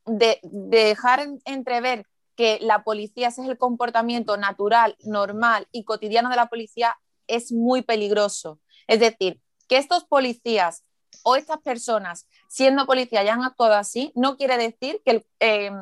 de, 0.06 0.38
de 0.42 0.84
dejar 0.84 1.20
en- 1.20 1.42
entrever 1.44 2.06
que 2.38 2.60
la 2.62 2.84
policía 2.84 3.26
ese 3.28 3.42
es 3.42 3.48
el 3.48 3.58
comportamiento 3.58 4.36
natural, 4.36 4.94
normal 5.00 5.66
y 5.72 5.82
cotidiano 5.82 6.30
de 6.30 6.36
la 6.36 6.46
policía 6.46 6.96
es 7.26 7.50
muy 7.50 7.82
peligroso. 7.82 8.60
Es 8.86 9.00
decir, 9.00 9.40
que 9.66 9.76
estos 9.76 10.04
policías 10.04 10.84
o 11.24 11.34
estas 11.34 11.58
personas, 11.58 12.28
siendo 12.48 12.86
policía, 12.86 13.20
hayan 13.22 13.42
actuado 13.42 13.74
así, 13.74 14.12
no 14.14 14.36
quiere 14.36 14.56
decir 14.56 15.02
que 15.04 15.10
el, 15.10 15.26
eh, 15.40 15.72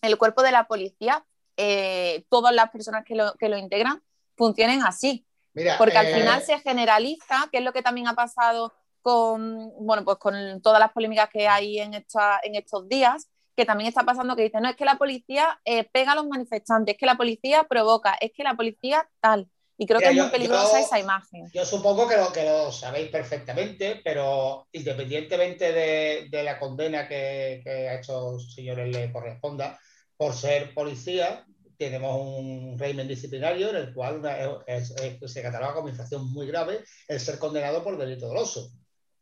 el 0.00 0.16
cuerpo 0.16 0.42
de 0.42 0.52
la 0.52 0.66
policía, 0.66 1.26
eh, 1.58 2.24
todas 2.30 2.54
las 2.54 2.70
personas 2.70 3.04
que 3.04 3.14
lo, 3.14 3.34
que 3.34 3.50
lo 3.50 3.58
integran, 3.58 4.02
funcionen 4.38 4.82
así. 4.82 5.26
Mira, 5.52 5.76
Porque 5.76 5.98
al 5.98 6.06
eh, 6.06 6.14
final 6.14 6.40
se 6.42 6.58
generaliza, 6.60 7.46
que 7.52 7.58
es 7.58 7.64
lo 7.64 7.74
que 7.74 7.82
también 7.82 8.08
ha 8.08 8.14
pasado 8.14 8.72
con, 9.02 9.70
bueno, 9.84 10.02
pues 10.06 10.16
con 10.16 10.62
todas 10.62 10.80
las 10.80 10.92
polémicas 10.92 11.28
que 11.28 11.46
hay 11.46 11.78
en, 11.78 11.92
esta- 11.92 12.40
en 12.42 12.54
estos 12.54 12.88
días, 12.88 13.28
que 13.60 13.66
también 13.66 13.88
está 13.88 14.04
pasando 14.04 14.34
que 14.36 14.42
dicen, 14.44 14.62
no, 14.62 14.70
es 14.70 14.76
que 14.76 14.86
la 14.86 14.96
policía 14.96 15.60
eh, 15.66 15.84
pega 15.92 16.12
a 16.12 16.14
los 16.14 16.26
manifestantes, 16.26 16.94
es 16.94 16.98
que 16.98 17.04
la 17.04 17.16
policía 17.18 17.64
provoca, 17.68 18.14
es 18.18 18.32
que 18.34 18.42
la 18.42 18.54
policía 18.54 19.06
tal. 19.20 19.48
Y 19.76 19.86
creo 19.86 19.98
Mira, 19.98 20.10
que 20.10 20.12
es 20.12 20.16
yo- 20.16 20.22
muy 20.24 20.32
peligrosa 20.32 20.80
yo- 20.80 20.86
esa 20.86 20.98
imagen. 20.98 21.50
Yo 21.52 21.64
supongo 21.66 22.08
que 22.08 22.16
lo, 22.16 22.32
que 22.32 22.44
lo 22.44 22.72
sabéis 22.72 23.10
perfectamente, 23.10 24.00
pero 24.02 24.66
independientemente 24.72 25.72
de, 25.72 26.28
de 26.30 26.42
la 26.42 26.58
condena 26.58 27.06
que, 27.06 27.60
que 27.62 27.88
a 27.88 27.94
estos 28.00 28.54
señores 28.54 28.88
le 28.94 29.12
corresponda 29.12 29.78
por 30.16 30.32
ser 30.34 30.72
policía, 30.74 31.44
tenemos 31.78 32.14
un 32.38 32.78
régimen 32.78 33.08
disciplinario 33.08 33.70
en 33.70 33.76
el 33.76 33.94
cual 33.94 34.18
una- 34.20 34.36
es- 34.66 34.94
es- 34.96 35.32
se 35.32 35.42
cataloga 35.42 35.74
como 35.74 35.88
infracción 35.88 36.30
muy 36.32 36.46
grave 36.46 36.80
el 37.08 37.20
ser 37.20 37.38
condenado 37.38 37.82
por 37.84 37.96
delito 37.98 38.26
doloso. 38.26 38.70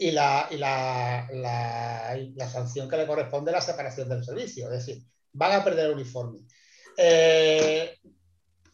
Y 0.01 0.13
la, 0.13 0.47
y 0.51 0.57
la, 0.57 1.29
la- 1.33 2.49
sanción 2.49 2.89
que 2.89 2.97
le 2.97 3.07
corresponde 3.07 3.51
es 3.51 3.57
la 3.57 3.61
separación 3.61 4.09
del 4.09 4.25
servicio, 4.25 4.67
es 4.73 4.87
decir, 4.87 5.05
van 5.33 5.53
a 5.61 5.65
perder 5.65 5.87
el 5.87 5.95
uniforme. 5.95 6.41
Eh, 6.97 7.99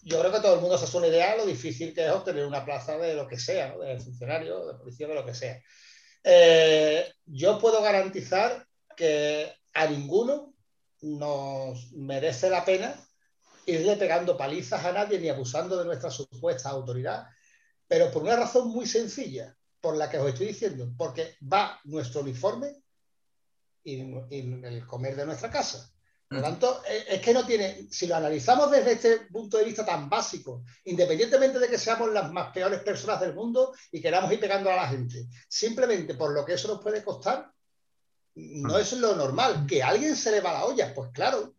yo 0.03 0.21
creo 0.21 0.31
que 0.31 0.41
todo 0.41 0.55
el 0.55 0.61
mundo 0.61 0.77
se 0.77 0.85
hace 0.85 0.97
una 0.99 1.07
idea 1.07 1.33
de 1.33 1.39
lo 1.39 1.47
difícil 1.47 1.95
que 1.95 2.05
es 2.05 2.13
obtener 2.13 2.45
una 2.45 2.65
plaza 2.65 2.99
de 2.99 3.15
lo 3.15 3.27
que 3.27 3.39
sea, 3.39 3.75
de 3.77 3.99
funcionario, 3.99 4.67
de 4.67 4.75
policía, 4.75 5.09
de 5.09 5.15
lo 5.15 5.25
que 5.25 5.35
sea. 5.35 5.59
Eh, 6.23 7.11
yo 7.25 7.59
puedo 7.59 7.83
garantizar 7.83 8.67
que 8.95 9.51
a 9.73 9.87
ninguno 9.87 10.55
nos 11.01 11.93
merece 11.93 12.51
la 12.51 12.65
pena 12.65 12.95
irle 13.67 13.97
pegando 13.97 14.37
palizas 14.37 14.85
a 14.85 14.93
nadie 14.93 15.19
ni 15.19 15.29
abusando 15.31 15.79
de 15.79 15.87
nuestra 15.87 16.11
supuesta 16.11 16.69
autoridad, 16.69 17.25
pero 17.89 18.11
por 18.11 18.23
una 18.23 18.37
razón 18.37 18.69
muy 18.69 18.87
sencilla, 18.87 19.57
por 19.85 19.99
la 19.99 20.09
que 20.09 20.17
os 20.19 20.31
estoy 20.31 20.47
diciendo, 20.47 20.91
porque 20.97 21.37
va 21.53 21.79
nuestro 21.85 22.23
uniforme 22.23 22.75
y, 23.83 23.97
y 24.31 24.65
el 24.65 24.87
comer 24.87 25.15
de 25.15 25.27
nuestra 25.27 25.51
casa. 25.51 25.91
Por 26.27 26.39
lo 26.39 26.43
tanto, 26.43 26.83
eh, 26.89 27.05
es 27.07 27.21
que 27.21 27.35
no 27.35 27.45
tiene, 27.45 27.87
si 27.91 28.07
lo 28.07 28.17
analizamos 28.17 28.71
desde 28.71 28.93
este 28.93 29.19
punto 29.31 29.59
de 29.59 29.67
vista 29.67 29.85
tan 29.85 30.09
básico, 30.09 30.65
independientemente 30.87 31.59
de 31.59 31.69
que 31.69 31.77
seamos 31.77 32.11
las 32.15 32.33
más 32.33 32.51
peores 32.51 32.81
personas 32.81 33.21
del 33.21 33.35
mundo 33.35 33.75
y 33.93 34.01
queramos 34.01 34.33
ir 34.33 34.41
pegando 34.41 34.71
a 34.71 34.77
la 34.77 34.89
gente, 34.89 35.27
simplemente 35.49 36.15
por 36.15 36.33
lo 36.33 36.47
que 36.47 36.55
eso 36.55 36.69
nos 36.69 36.83
puede 36.83 37.05
costar, 37.05 37.53
no 38.37 38.79
es 38.79 38.91
lo 38.95 39.15
normal. 39.15 39.67
Que 39.69 39.83
a 39.83 39.89
alguien 39.89 40.17
se 40.17 40.31
le 40.31 40.41
va 40.41 40.55
la 40.55 40.65
olla, 40.65 40.95
pues 40.95 41.11
claro. 41.13 41.53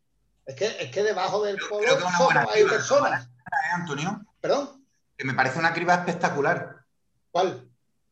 Es 0.47 0.55
que, 0.55 0.65
es 0.65 0.89
que 0.89 1.03
debajo 1.03 1.43
del 1.43 1.57
polo 1.69 1.87
hay 1.87 2.63
criba, 2.63 2.69
personas. 2.71 3.27
¿eh, 3.27 3.71
Antonio? 3.75 4.25
¿Perdón? 4.41 4.83
Que 5.15 5.25
me 5.25 5.35
parece 5.35 5.59
una 5.59 5.75
criba 5.75 5.93
espectacular. 5.93 6.83
¿Cuál? 7.29 7.64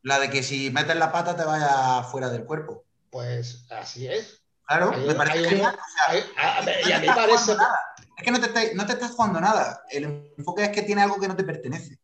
La 0.03 0.19
de 0.19 0.29
que 0.29 0.43
si 0.43 0.69
metes 0.69 0.95
la 0.95 1.11
pata 1.11 1.35
te 1.35 1.43
vaya 1.43 2.03
fuera 2.03 2.29
del 2.29 2.43
cuerpo. 2.45 2.85
Pues 3.09 3.65
así 3.71 4.07
es. 4.07 4.41
Claro, 4.65 4.91
Hay 4.93 5.07
me 5.07 5.15
parece 5.15 5.47
hay. 5.47 5.55
O 5.55 5.57
sea, 5.59 5.73
Hay- 6.09 6.23
a- 6.37 6.57
a 6.57 6.61
ver, 6.61 6.81
no 6.83 6.89
y 6.89 6.91
a 6.93 6.99
mí 6.99 7.07
parece. 7.07 7.51
Es 8.17 8.23
que 8.23 8.31
no 8.31 8.39
te, 8.39 8.45
estás, 8.47 8.65
no 8.75 8.85
te 8.85 8.93
estás 8.93 9.11
jugando 9.11 9.41
nada. 9.41 9.83
El 9.89 10.31
enfoque 10.37 10.63
es 10.63 10.69
que 10.69 10.83
tiene 10.83 11.01
algo 11.01 11.19
que 11.19 11.27
no 11.27 11.35
te 11.35 11.43
pertenece. 11.43 11.97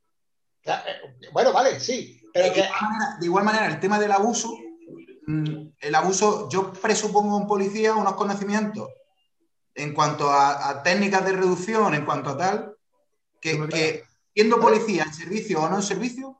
Eh, 0.64 0.80
Bueno, 1.32 1.54
vale, 1.54 1.80
sí. 1.80 2.22
Pero 2.34 2.46
de, 2.48 2.54
que. 2.54 2.60
igual 2.62 2.82
manera, 2.82 3.18
de 3.20 3.26
igual 3.26 3.44
manera, 3.44 3.66
el 3.68 3.80
tema 3.80 4.00
del 4.00 4.12
abuso, 4.12 4.54
mm, 5.28 5.68
el 5.80 5.96
abuso, 5.96 6.50
yo 6.50 6.72
presupongo 6.74 7.36
a 7.36 7.38
un 7.38 7.48
policía 7.48 7.96
unos 7.96 8.14
conocimientos 8.14 8.90
en 9.76 9.94
cuanto 9.94 10.30
a, 10.32 10.70
a 10.70 10.84
técnicas 10.84 11.24
de 11.26 11.32
reducción, 11.34 11.94
en 11.94 12.06
cuanto 12.06 12.32
a 12.32 12.38
tal, 12.38 12.76
que, 13.42 13.68
que 13.70 14.04
siendo 14.34 14.60
policía 14.60 15.04
en 15.04 15.14
servicio 15.14 15.62
o 15.62 15.70
no 15.70 15.78
en 15.78 15.84
servicio, 15.84 16.38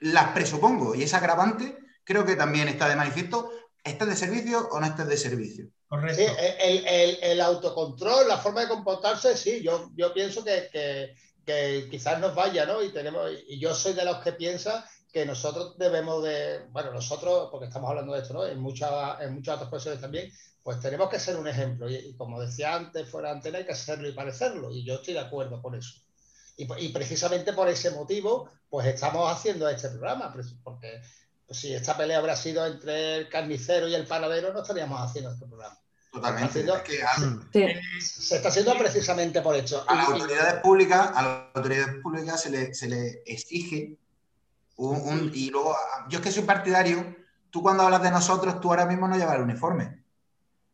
las 0.00 0.32
presupongo. 0.32 0.94
Y 0.94 1.02
esa 1.02 1.18
agravante 1.18 1.78
creo 2.04 2.24
que 2.24 2.36
también 2.36 2.68
está 2.68 2.88
de 2.88 2.96
manifiesto, 2.96 3.50
¿estés 3.82 4.08
de 4.08 4.16
servicio 4.16 4.68
o 4.70 4.80
no 4.80 4.86
estés 4.86 5.06
de 5.08 5.16
servicio? 5.16 5.66
Correcto. 5.88 6.16
Sí, 6.16 6.22
el, 6.60 6.86
el- 6.86 7.18
el 7.22 7.40
autocontrol, 7.40 8.26
la 8.28 8.38
forma 8.38 8.62
de 8.62 8.68
comportarse, 8.68 9.36
sí, 9.36 9.62
yo, 9.62 9.90
yo 9.94 10.12
pienso 10.12 10.44
que, 10.44 10.68
que- 10.72 11.14
que 11.44 11.88
quizás 11.90 12.18
nos 12.20 12.34
vaya, 12.34 12.64
¿no? 12.66 12.82
Y, 12.82 12.92
tenemos, 12.92 13.30
y 13.46 13.60
yo 13.60 13.74
soy 13.74 13.92
de 13.92 14.04
los 14.04 14.18
que 14.18 14.32
piensa 14.32 14.88
que 15.12 15.26
nosotros 15.26 15.76
debemos 15.78 16.24
de, 16.24 16.66
bueno, 16.70 16.92
nosotros, 16.92 17.48
porque 17.50 17.66
estamos 17.66 17.90
hablando 17.90 18.14
de 18.14 18.22
esto, 18.22 18.34
¿no? 18.34 18.46
En 18.46 18.58
muchas, 18.60 19.20
en 19.20 19.34
muchas 19.34 19.56
otras 19.56 19.70
profesiones 19.70 20.00
también, 20.00 20.30
pues 20.62 20.80
tenemos 20.80 21.08
que 21.10 21.20
ser 21.20 21.36
un 21.36 21.46
ejemplo. 21.46 21.88
Y, 21.88 21.96
y 21.96 22.16
como 22.16 22.40
decía 22.40 22.74
antes, 22.74 23.08
fuera 23.08 23.28
de 23.30 23.34
antena, 23.36 23.58
hay 23.58 23.66
que 23.66 23.74
serlo 23.74 24.08
y 24.08 24.12
parecerlo. 24.12 24.70
Y 24.72 24.84
yo 24.84 24.94
estoy 24.94 25.14
de 25.14 25.20
acuerdo 25.20 25.60
con 25.62 25.74
eso. 25.74 26.00
Y, 26.56 26.68
y 26.84 26.88
precisamente 26.90 27.52
por 27.52 27.68
ese 27.68 27.90
motivo, 27.90 28.48
pues 28.68 28.86
estamos 28.86 29.30
haciendo 29.32 29.68
este 29.68 29.88
programa, 29.88 30.32
pues, 30.32 30.54
porque 30.62 31.00
pues, 31.46 31.58
si 31.58 31.74
esta 31.74 31.96
pelea 31.96 32.18
habrá 32.18 32.36
sido 32.36 32.64
entre 32.66 33.16
el 33.16 33.28
carnicero 33.28 33.88
y 33.88 33.94
el 33.94 34.06
panadero, 34.06 34.52
no 34.52 34.62
estaríamos 34.62 35.00
haciendo 35.00 35.32
este 35.32 35.46
programa. 35.46 35.76
Totalmente. 36.12 36.46
Haciendo- 36.48 36.76
Es 36.76 36.82
que 36.82 37.02
a. 37.02 37.14
Sí. 37.16 37.66
Se 38.00 38.36
está 38.36 38.48
haciendo 38.50 38.78
precisamente 38.78 39.42
por 39.42 39.56
eso. 39.56 39.84
a 39.88 39.94
las 39.96 40.08
autoridades 40.10 40.60
públicas, 40.62 41.10
a 41.12 41.22
las 41.22 41.56
autoridades 41.56 41.96
públicas 42.02 42.40
se 42.40 42.50
le, 42.50 42.72
se 42.72 42.88
le 42.88 43.22
exige 43.26 43.96
un, 44.76 44.96
un- 45.00 45.30
y 45.34 45.50
luego 45.50 45.76
yo 46.08 46.18
es 46.20 46.24
que 46.24 46.30
soy 46.30 46.44
partidario. 46.44 47.16
Tú 47.50 47.62
cuando 47.62 47.82
hablas 47.84 48.02
de 48.02 48.10
nosotros, 48.12 48.60
tú 48.60 48.68
ahora 48.70 48.86
mismo 48.86 49.06
no 49.08 49.16
llevas 49.16 49.34
el 49.36 49.42
uniforme 49.42 50.02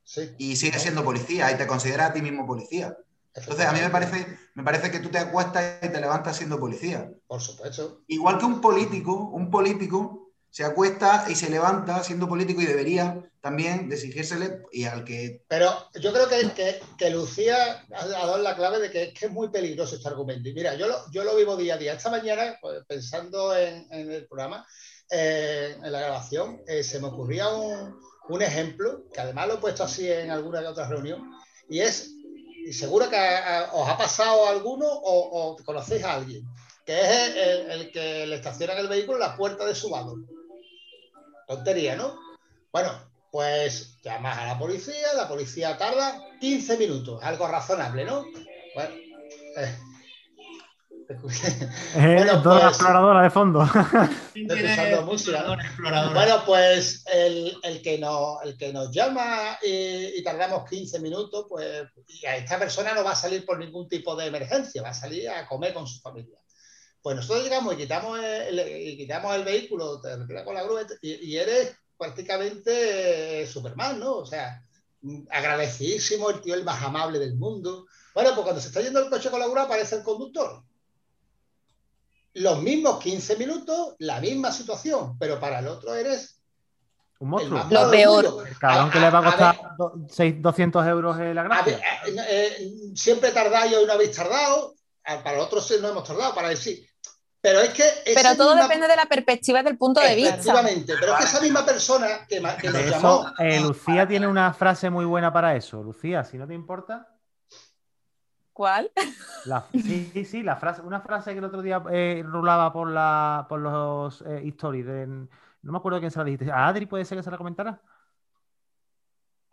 sí, 0.04 0.34
y 0.38 0.56
sigues 0.56 0.80
siendo 0.82 1.04
policía 1.04 1.50
y 1.52 1.56
te 1.56 1.66
consideras 1.66 2.10
a 2.10 2.12
ti 2.12 2.20
mismo 2.22 2.46
policía. 2.46 2.96
Entonces 3.34 3.66
a 3.66 3.72
mí 3.72 3.80
me 3.80 3.90
parece, 3.90 4.26
me 4.54 4.64
parece 4.64 4.90
que 4.90 4.98
tú 4.98 5.08
te 5.08 5.18
acuestas 5.18 5.78
y 5.82 5.88
te 5.88 6.00
levantas 6.00 6.36
siendo 6.36 6.58
policía. 6.58 7.10
Por 7.26 7.40
supuesto. 7.40 8.02
Igual 8.08 8.38
que 8.38 8.44
un 8.44 8.60
político, 8.60 9.14
un 9.14 9.50
político 9.50 10.32
se 10.50 10.64
acuesta 10.64 11.26
y 11.28 11.36
se 11.36 11.48
levanta 11.48 12.02
siendo 12.02 12.28
político 12.28 12.60
y 12.60 12.66
debería 12.66 13.24
también 13.40 13.90
exigírsele 13.90 14.62
y 14.72 14.84
al 14.84 15.04
que 15.04 15.44
Pero 15.48 15.72
yo 16.00 16.12
creo 16.12 16.28
que, 16.28 16.52
que, 16.52 16.80
que 16.98 17.10
Lucía 17.10 17.84
ha 17.94 18.06
dado 18.06 18.38
la 18.38 18.56
clave 18.56 18.80
de 18.80 18.90
que, 18.90 19.02
es 19.04 19.14
que 19.14 19.26
es 19.26 19.32
muy 19.32 19.48
peligroso 19.48 19.94
este 19.94 20.08
argumento. 20.08 20.48
Y 20.48 20.54
mira, 20.54 20.74
yo 20.74 20.88
lo, 20.88 20.96
yo 21.12 21.24
lo 21.24 21.36
vivo 21.36 21.56
día 21.56 21.74
a 21.74 21.78
día. 21.78 21.94
Esta 21.94 22.10
mañana, 22.10 22.58
pues, 22.60 22.84
pensando 22.86 23.56
en, 23.56 23.86
en 23.92 24.10
el 24.10 24.26
programa, 24.26 24.66
eh, 25.10 25.76
en 25.82 25.92
la 25.92 26.00
grabación, 26.00 26.60
eh, 26.66 26.82
se 26.82 27.00
me 27.00 27.06
ocurría 27.06 27.48
un, 27.48 27.96
un 28.28 28.42
ejemplo, 28.42 29.04
que 29.12 29.20
además 29.20 29.48
lo 29.48 29.54
he 29.54 29.58
puesto 29.58 29.84
así 29.84 30.10
en 30.10 30.30
alguna 30.30 30.68
otra 30.68 30.88
reunión, 30.88 31.30
y 31.68 31.80
es, 31.80 32.12
y 32.66 32.72
seguro 32.72 33.08
que 33.08 33.16
a- 33.16 33.60
a- 33.66 33.72
os 33.72 33.88
ha 33.88 33.96
pasado 33.96 34.48
alguno 34.48 34.86
o, 34.88 35.56
conocéis 35.64 36.04
a 36.04 36.14
alguien, 36.14 36.42
que 36.84 37.00
es 37.00 37.36
el, 37.70 37.90
que 37.92 38.26
le 38.26 38.36
estaciona 38.36 38.74
el 38.74 38.88
vehículo 38.88 39.16
en 39.18 39.28
la 39.30 39.36
puerta 39.36 39.64
de 39.64 39.74
su 39.74 39.90
vagón. 39.90 40.26
Tontería, 41.46 41.96
¿no? 41.96 42.16
Bueno, 42.72 42.92
pues 43.32 43.96
llamas 44.02 44.38
a 44.38 44.46
la 44.46 44.58
policía, 44.58 45.12
la 45.14 45.28
policía 45.28 45.76
tarda 45.76 46.20
15 46.40 46.76
minutos, 46.76 47.20
algo 47.22 47.46
razonable, 47.48 48.04
¿no? 48.04 48.24
Bueno, 48.74 48.94
eh, 49.56 49.76
Eh, 51.96 52.14
Bueno, 52.16 52.42
toda 52.42 52.54
la 52.56 52.60
pues- 52.66 52.74
exploradora 52.76 53.22
de 53.22 53.30
fondo. 53.30 53.60
¿Quién 54.32 54.44
Estoy 54.46 54.58
tiene 54.58 54.62
pensando 54.76 55.02
música, 55.06 55.42
¿no? 55.42 55.54
exploradora, 55.54 55.64
exploradora? 55.64 56.14
Bueno, 56.14 56.42
pues 56.46 57.04
el, 57.12 57.56
el 57.62 57.82
que 57.82 57.98
nos, 57.98 58.42
el 58.44 58.56
que 58.56 58.72
nos 58.72 58.90
llama 58.92 59.58
y, 59.62 60.18
y 60.18 60.22
tardamos 60.22 60.68
15 60.68 61.00
minutos, 61.00 61.46
pues 61.48 61.84
y 62.06 62.24
a 62.26 62.36
esta 62.36 62.58
persona 62.58 62.94
no 62.94 63.02
va 63.04 63.12
a 63.12 63.16
salir 63.16 63.44
por 63.44 63.58
ningún 63.58 63.88
tipo 63.88 64.14
de 64.16 64.26
emergencia, 64.26 64.82
va 64.82 64.90
a 64.90 64.94
salir 64.94 65.28
a 65.28 65.46
comer 65.48 65.74
con 65.74 65.86
su 65.86 66.00
familia. 66.00 66.38
Pues 67.02 67.16
nosotros 67.16 67.42
llegamos 67.44 67.74
y 67.74 67.78
quitamos 67.78 68.18
el, 68.22 68.58
y 68.60 68.96
quitamos 68.96 69.34
el 69.34 69.44
vehículo, 69.44 70.00
te 70.00 70.14
retiras 70.16 70.44
con 70.44 70.54
la 70.54 70.62
grúa 70.62 70.82
y, 71.02 71.30
y 71.30 71.36
eres 71.38 71.74
prácticamente 71.96 73.42
eh, 73.42 73.46
Superman, 73.46 73.98
¿no? 73.98 74.16
O 74.18 74.26
sea, 74.26 74.62
agradecidísimo, 75.30 76.30
el 76.30 76.40
tío 76.40 76.54
el 76.54 76.64
más 76.64 76.82
amable 76.82 77.18
del 77.18 77.34
mundo. 77.36 77.86
Bueno, 78.14 78.30
pues 78.34 78.42
cuando 78.42 78.60
se 78.60 78.68
está 78.68 78.80
yendo 78.80 79.00
el 79.00 79.10
coche 79.10 79.30
con 79.30 79.40
la 79.40 79.46
grúa 79.48 79.62
aparece 79.62 79.96
el 79.96 80.02
conductor. 80.02 80.62
Los 82.34 82.62
mismos 82.62 82.98
15 83.00 83.36
minutos, 83.36 83.94
la 83.98 84.20
misma 84.20 84.52
situación, 84.52 85.18
pero 85.18 85.40
para 85.40 85.58
el 85.58 85.66
otro 85.68 85.94
eres 85.94 86.40
Un 87.18 87.40
el 87.40 87.50
monstruo. 87.50 87.84
Lo 87.84 87.90
peor. 87.90 88.44
El 88.48 88.58
cabrón 88.58 88.88
A- 88.88 88.92
que 88.92 89.00
le 89.00 89.10
va 89.10 89.18
a 89.18 89.20
a- 89.20 89.24
costar 89.24 89.56
ver, 89.56 89.70
do- 89.76 89.94
seis- 90.08 90.34
200 90.40 90.86
euros 90.86 91.18
eh, 91.20 91.34
la 91.34 91.40
a 91.42 91.44
gracia. 91.44 91.76
ver, 92.06 92.14
eh, 92.16 92.22
eh, 92.28 92.70
siempre 92.94 93.30
tardáis 93.32 93.72
y 93.72 93.74
hoy 93.74 93.86
no 93.86 93.92
habéis 93.94 94.16
tardado. 94.16 94.74
Para 95.02 95.40
otros 95.42 95.66
sí 95.66 95.74
no 95.82 95.88
hemos 95.88 96.04
tardado, 96.04 96.34
para 96.34 96.54
sí. 96.54 96.86
Pero 97.40 97.60
es 97.60 97.70
que. 97.70 97.82
Pero 98.14 98.36
todo 98.36 98.54
misma- 98.54 98.62
depende 98.68 98.86
de 98.86 98.96
la 98.96 99.06
perspectiva 99.06 99.62
del 99.62 99.76
punto 99.76 100.00
de 100.00 100.14
vista. 100.14 100.34
Efectivamente, 100.34 100.94
pero 101.00 101.12
es 101.14 101.18
que 101.18 101.24
esa 101.24 101.40
misma 101.40 101.64
persona 101.64 102.26
que, 102.28 102.38
nos 102.38 102.60
llamó. 102.90 103.26
eh, 103.38 103.60
Lucía 103.60 104.06
tiene 104.06 104.26
una 104.28 104.52
frase 104.52 104.88
muy 104.90 105.04
buena 105.04 105.32
para 105.32 105.56
eso. 105.56 105.82
Lucía, 105.82 106.22
si 106.22 106.36
no 106.38 106.46
te 106.46 106.54
importa. 106.54 107.08
¿Cuál? 108.60 108.92
La, 109.46 109.64
sí, 109.72 110.10
sí, 110.12 110.22
sí, 110.26 110.42
la 110.42 110.54
frase, 110.54 110.82
una 110.82 111.00
frase 111.00 111.32
que 111.32 111.38
el 111.38 111.44
otro 111.46 111.62
día 111.62 111.82
eh, 111.90 112.22
rulaba 112.26 112.70
por, 112.74 112.90
la, 112.90 113.46
por 113.48 113.58
los 113.58 114.20
eh, 114.20 114.42
stories. 114.48 114.84
de- 114.84 115.06
no 115.06 115.72
me 115.72 115.78
acuerdo 115.78 115.98
quién 115.98 116.10
se 116.10 116.18
la 116.18 116.26
dijiste. 116.26 116.52
¿A 116.52 116.66
Adri 116.68 116.84
puede 116.84 117.06
ser 117.06 117.16
que 117.16 117.22
se 117.24 117.30
la 117.30 117.38
comentara? 117.38 117.80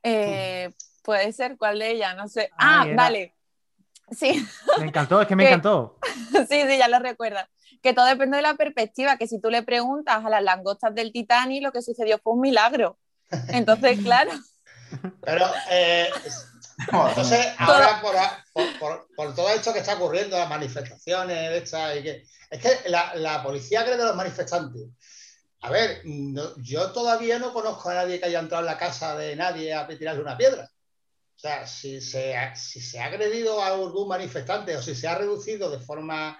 Eh, 0.03 0.73
puede 1.03 1.31
ser 1.31 1.55
cuál 1.55 1.79
de 1.79 1.91
ella, 1.91 2.15
no 2.15 2.27
sé. 2.27 2.49
Ah, 2.57 2.81
Ah, 2.81 2.85
era- 2.85 2.95
vale. 2.97 3.33
Sí, 4.11 4.45
Me 4.77 4.87
encantó, 4.87 5.21
es 5.21 5.27
que 5.29 5.37
me 5.37 5.43
encantó. 5.47 5.95
sí, 6.49 6.61
sí, 6.67 6.77
ya 6.77 6.89
lo 6.89 6.99
recuerda. 6.99 7.47
Que 7.81 7.93
todo 7.93 8.07
depende 8.07 8.35
de 8.35 8.43
la 8.43 8.55
perspectiva, 8.55 9.15
que 9.15 9.27
si 9.27 9.39
tú 9.39 9.49
le 9.49 9.63
preguntas 9.63 10.25
a 10.25 10.29
las 10.29 10.43
langostas 10.43 10.93
del 10.93 11.13
Titanic, 11.13 11.63
lo 11.63 11.71
que 11.71 11.81
sucedió 11.81 12.19
fue 12.19 12.33
un 12.33 12.41
milagro. 12.41 12.97
Entonces, 13.53 13.99
claro, 14.03 14.31
Pero, 15.21 15.45
eh, 15.71 16.09
entonces, 17.09 17.47
ahora 17.57 18.01
por, 18.01 18.15
por- 18.53 18.79
por- 18.79 19.07
por 19.15 19.35
todo 19.35 19.49
esto 19.49 19.73
que 19.73 19.79
está 19.79 19.95
ocurriendo, 19.95 20.37
las 20.37 20.49
manifestaciones, 20.49 21.71
y 21.97 22.03
que, 22.03 22.23
es 22.51 22.61
que 22.61 22.89
la, 22.89 23.15
la 23.15 23.43
policía 23.43 23.81
agrede 23.81 24.03
a 24.03 24.07
los 24.07 24.15
manifestantes. 24.15 24.83
A 25.61 25.71
ver, 25.71 26.01
no- 26.05 26.55
yo 26.57 26.91
todavía 26.91 27.39
no 27.39 27.51
conozco 27.53 27.89
a 27.89 27.95
nadie 27.95 28.19
que 28.19 28.25
haya 28.27 28.39
entrado 28.39 28.63
en 28.63 28.67
la 28.71 28.77
casa 28.77 29.17
de 29.17 29.35
nadie 29.35 29.73
a 29.73 29.87
tirarle 29.87 30.21
una 30.21 30.37
piedra. 30.37 30.69
O 31.35 31.39
sea, 31.39 31.67
si 31.67 32.01
se, 32.01 32.35
ha, 32.35 32.55
si 32.55 32.81
se 32.81 32.99
ha 32.99 33.05
agredido 33.05 33.61
a 33.61 33.67
algún 33.67 34.07
manifestante 34.07 34.75
o 34.75 34.81
si 34.81 34.95
se 34.95 35.07
ha 35.07 35.15
reducido 35.15 35.69
de 35.69 35.79
forma 35.79 36.39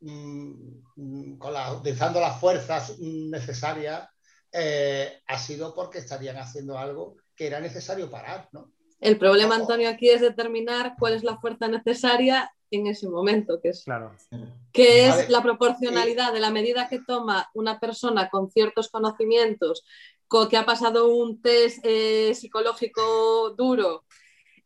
mm, 0.00 0.52
mm, 0.96 1.38
con 1.38 1.52
la- 1.52 1.72
utilizando 1.72 2.20
las 2.20 2.38
fuerzas 2.40 2.98
necesarias, 2.98 4.08
eh, 4.52 5.20
ha 5.26 5.38
sido 5.38 5.74
porque 5.74 5.98
estarían 5.98 6.36
haciendo 6.38 6.78
algo 6.78 7.16
que 7.36 7.46
era 7.46 7.60
necesario 7.60 8.10
parar, 8.10 8.48
¿no? 8.52 8.72
El 9.00 9.16
problema, 9.18 9.54
Antonio, 9.56 9.88
aquí 9.88 10.08
es 10.10 10.20
determinar 10.20 10.94
cuál 10.98 11.14
es 11.14 11.22
la 11.24 11.38
fuerza 11.38 11.68
necesaria 11.68 12.52
en 12.70 12.86
ese 12.86 13.08
momento, 13.08 13.60
que 13.60 13.70
es, 13.70 13.84
Claro. 13.84 14.12
que 14.72 15.06
es 15.06 15.10
Vale. 15.16 15.28
la 15.30 15.42
proporcionalidad 15.42 16.32
de 16.32 16.40
la 16.40 16.50
medida 16.50 16.88
que 16.88 17.00
toma 17.00 17.48
una 17.54 17.78
persona 17.80 18.28
con 18.28 18.50
ciertos 18.50 18.88
conocimientos, 18.90 19.84
co- 20.26 20.48
que 20.48 20.56
ha 20.56 20.66
pasado 20.66 21.08
un 21.14 21.40
test 21.40 21.78
eh, 21.84 22.34
psicológico 22.34 23.50
duro 23.56 24.04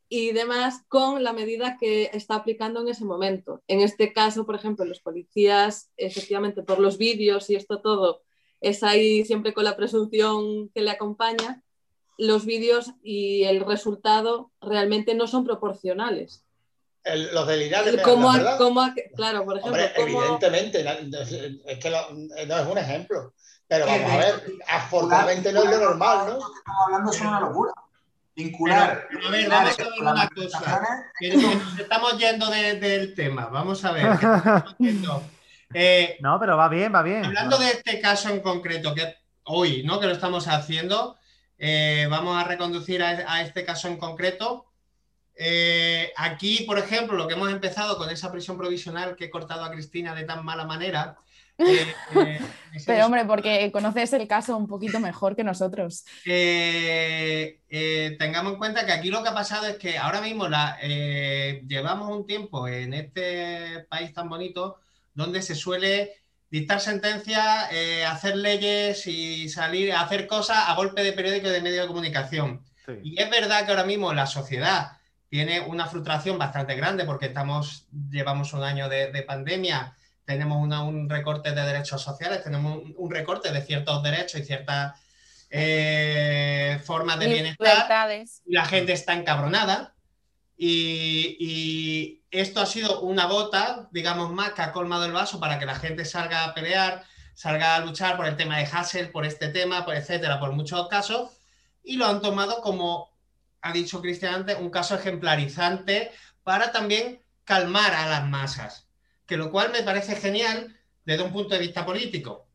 y 0.09 0.33
demás, 0.33 0.83
con 0.89 1.23
la 1.23 1.33
medida 1.33 1.77
que 1.79 2.11
está 2.13 2.35
aplicando 2.37 2.81
en 2.81 2.89
ese 2.89 3.05
momento. 3.05 3.63
En 3.69 3.81
este 3.81 4.13
caso, 4.13 4.45
por 4.45 4.57
ejemplo, 4.57 4.85
los 4.85 5.01
policías, 5.01 5.91
efectivamente, 5.97 6.63
por 6.63 6.81
los 6.81 6.99
vídeos 6.99 7.49
y 7.51 7.55
esto 7.55 7.81
todo, 7.81 8.23
es 8.61 8.83
ahí 8.83 9.25
siempre 9.25 9.55
con 9.55 9.65
la 9.65 9.77
presunción 9.77 10.69
que 10.71 10.83
le 10.83 10.91
acompaña, 10.91 11.63
los 12.19 12.45
vídeos 12.47 12.93
y 13.03 13.45
el 13.45 13.65
resultado 13.65 14.51
realmente 14.61 15.15
no 15.15 15.27
son 15.27 15.45
proporcionales. 15.45 16.45
El- 17.05 17.35
los 17.35 17.47
del 17.49 17.63
INAL, 17.63 18.01
¿Cómo 18.03 18.31
ha- 18.31 18.37
¿verdad? 18.37 18.59
cómo 18.59 18.81
ha- 18.81 18.95
claro, 19.17 19.45
por 19.45 19.59
ejemplo, 19.59 19.83
Hombre, 19.83 19.93
cómo- 19.97 20.23
evidentemente, 20.23 20.85
es 21.67 21.79
que 21.79 21.91
lo- 21.91 22.11
no 22.13 22.57
es 22.59 22.67
un 22.67 22.79
ejemplo, 22.79 23.35
Pero 23.67 23.87
vamos 23.87 24.11
a 24.13 24.17
ver, 24.19 24.43
afortunadamente 24.69 25.53
no 25.53 25.63
es 25.65 25.71
lo 25.71 25.79
normal, 25.79 26.19
¿no? 26.27 26.33
Estamos 26.35 26.85
hablando 26.87 27.11
es 27.11 27.21
una 27.23 27.41
locura. 27.41 27.73
Vincular. 28.37 29.07
Pero, 29.11 29.29
a 29.29 29.31
ver, 29.31 29.49
vamos 29.49 29.79
a 29.79 29.83
ver 29.83 29.93
una 30.01 30.29
cosa. 30.29 30.83
Que 31.19 31.37
nos 31.37 31.79
estamos 31.81 32.19
yendo 32.19 32.47
de- 32.51 32.79
del 32.79 33.15
tema. 33.15 33.47
Vamos 33.47 33.85
a 33.85 33.93
ver. 33.93 34.07
Eh, 35.75 36.19
No, 36.21 36.39
pero 36.39 36.57
va 36.57 36.69
bien, 36.69 36.95
va 36.95 37.03
bien. 37.03 37.25
Hablando 37.25 37.57
de 37.59 37.71
este 37.71 37.99
caso 38.01 38.29
en 38.29 38.41
concreto, 38.41 38.95
que 38.95 39.15
hoy, 39.45 39.83
¿no? 39.85 39.99
Que 39.99 40.07
lo 40.07 40.13
estamos 40.13 40.47
haciendo, 40.49 41.17
eh, 41.65 42.09
vamos 42.11 42.37
a 42.37 42.43
reconducir 42.43 43.05
a, 43.05 43.11
a 43.33 43.43
este 43.43 43.65
caso 43.65 43.87
en 43.87 43.97
concreto. 43.97 44.67
Eh, 45.37 46.13
aquí, 46.17 46.65
por 46.67 46.77
ejemplo, 46.77 47.17
lo 47.17 47.29
que 47.29 47.35
hemos 47.35 47.53
empezado 47.53 47.97
con 47.97 48.11
esa 48.11 48.33
prisión 48.33 48.59
provisional 48.59 49.15
que 49.15 49.27
he 49.27 49.31
cortado 49.31 49.65
a 49.65 49.71
Cristina 49.71 50.13
de 50.13 50.25
tan 50.25 50.45
mala 50.45 50.65
manera. 50.65 51.17
eh, 51.59 52.41
Pero 52.85 53.07
hombre, 53.07 53.25
porque 53.27 53.71
conoces 53.71 54.13
el 54.13 54.27
caso 54.27 54.57
un 54.57 54.67
poquito 54.67 54.99
mejor 54.99 55.37
que 55.37 55.45
nosotros. 55.45 56.05
Tengamos 58.19 58.55
en 58.55 58.59
cuenta 58.59 58.85
que 58.85 58.91
aquí 58.91 59.11
lo 59.11 59.23
que 59.23 59.29
ha 59.29 59.35
pasado 59.35 59.69
es 59.69 59.77
que 59.77 59.99
ahora 59.99 60.21
mismo 60.21 60.49
la, 60.49 60.81
llevamos 60.81 62.11
un 62.11 62.27
tiempo 62.27 62.67
en 62.67 62.93
este 62.93 63.87
país 63.89 64.13
tan 64.13 64.29
bonito 64.29 64.81
donde 65.15 65.41
se 65.43 65.55
suele 65.55 66.22
dictar 66.53 66.81
sentencias, 66.81 67.73
eh, 67.73 68.05
hacer 68.05 68.37
leyes 68.37 69.07
y 69.07 69.49
salir 69.49 69.93
a 69.93 70.03
hacer 70.03 70.27
cosas 70.27 70.59
a 70.69 70.75
golpe 70.75 71.03
de 71.03 71.13
periódico 71.15 71.49
y 71.49 71.51
de 71.51 71.63
medio 71.63 71.81
de 71.83 71.89
comunicación. 71.89 72.63
Sí. 72.87 72.93
Y 73.03 73.21
es 73.23 73.31
verdad 73.31 73.65
que 73.65 73.71
ahora 73.73 73.85
mismo 73.85 74.13
la 74.13 74.27
sociedad 74.27 74.93
tiene 75.31 75.61
una 75.61 75.87
frustración 75.87 76.39
bastante 76.39 76.75
grande 76.75 77.05
porque 77.07 77.27
estamos, 77.27 77.87
llevamos 78.11 78.53
un 78.53 78.63
año 78.63 78.89
de, 78.91 79.11
de 79.11 79.23
pandemia, 79.23 79.97
tenemos 80.27 80.63
una- 80.63 80.83
un 80.85 81.09
recorte 81.09 81.53
de 81.53 81.63
derechos 81.63 82.03
sociales, 82.03 82.45
tenemos 82.45 82.77
un, 82.83 82.95
un 82.99 83.11
recorte 83.11 83.51
de 83.51 83.63
ciertos 83.63 84.03
derechos 84.03 84.39
y 84.41 84.45
ciertas 84.45 84.93
eh, 85.49 86.81
formas 86.85 87.19
de 87.19 87.27
bienestar 87.35 87.87
y 88.47 88.53
la 88.55 88.65
gente 88.67 88.93
está 88.93 89.15
encabronada. 89.15 89.95
Y, 90.57 92.21
esto 92.31 92.61
ha 92.61 92.67
sido 92.67 93.01
una 93.01 93.27
gota, 93.27 93.89
digamos, 93.93 94.31
más 94.31 94.53
que 94.53 94.63
ha 94.63 94.73
colmado 94.73 95.05
el 95.05 95.13
vaso 95.13 95.39
para 95.39 95.59
que 95.59 95.67
la 95.67 95.75
gente 95.75 96.07
salga 96.07 96.45
a 96.45 96.55
pelear, 96.55 97.05
salga 97.35 97.77
a 97.77 97.81
luchar 97.81 98.17
por 98.17 98.27
el 98.27 98.37
tema 98.37 98.57
de 98.57 98.65
Hassel, 98.65 99.11
por 99.11 99.27
este 99.27 99.49
tema, 99.49 99.85
por 99.85 99.95
etcétera, 99.95 100.41
por 100.41 100.53
muchos 100.53 100.89
casos, 100.89 101.31
y 101.85 101.97
lo 101.97 102.07
han 102.07 102.23
tomado 102.23 102.63
como, 102.63 103.11
ha 103.61 103.73
dicho 103.73 104.01
Cristian 104.01 104.35
antes, 104.35 104.59
un 104.59 104.71
caso 104.71 104.95
ejemplarizante 104.95 106.11
para 106.43 106.73
también 106.73 107.21
calmar 107.45 107.93
a 107.95 108.07
las 108.07 108.27
masas, 108.27 108.89
que 109.27 109.37
lo 109.37 109.51
cual 109.51 109.71
me 109.71 109.83
parece 109.83 110.17
genial 110.17 110.75
desde 111.05 111.25
un 111.25 111.33
punto 111.33 111.55
de 111.55 111.61
vista 111.61 111.85
político. 111.85 112.47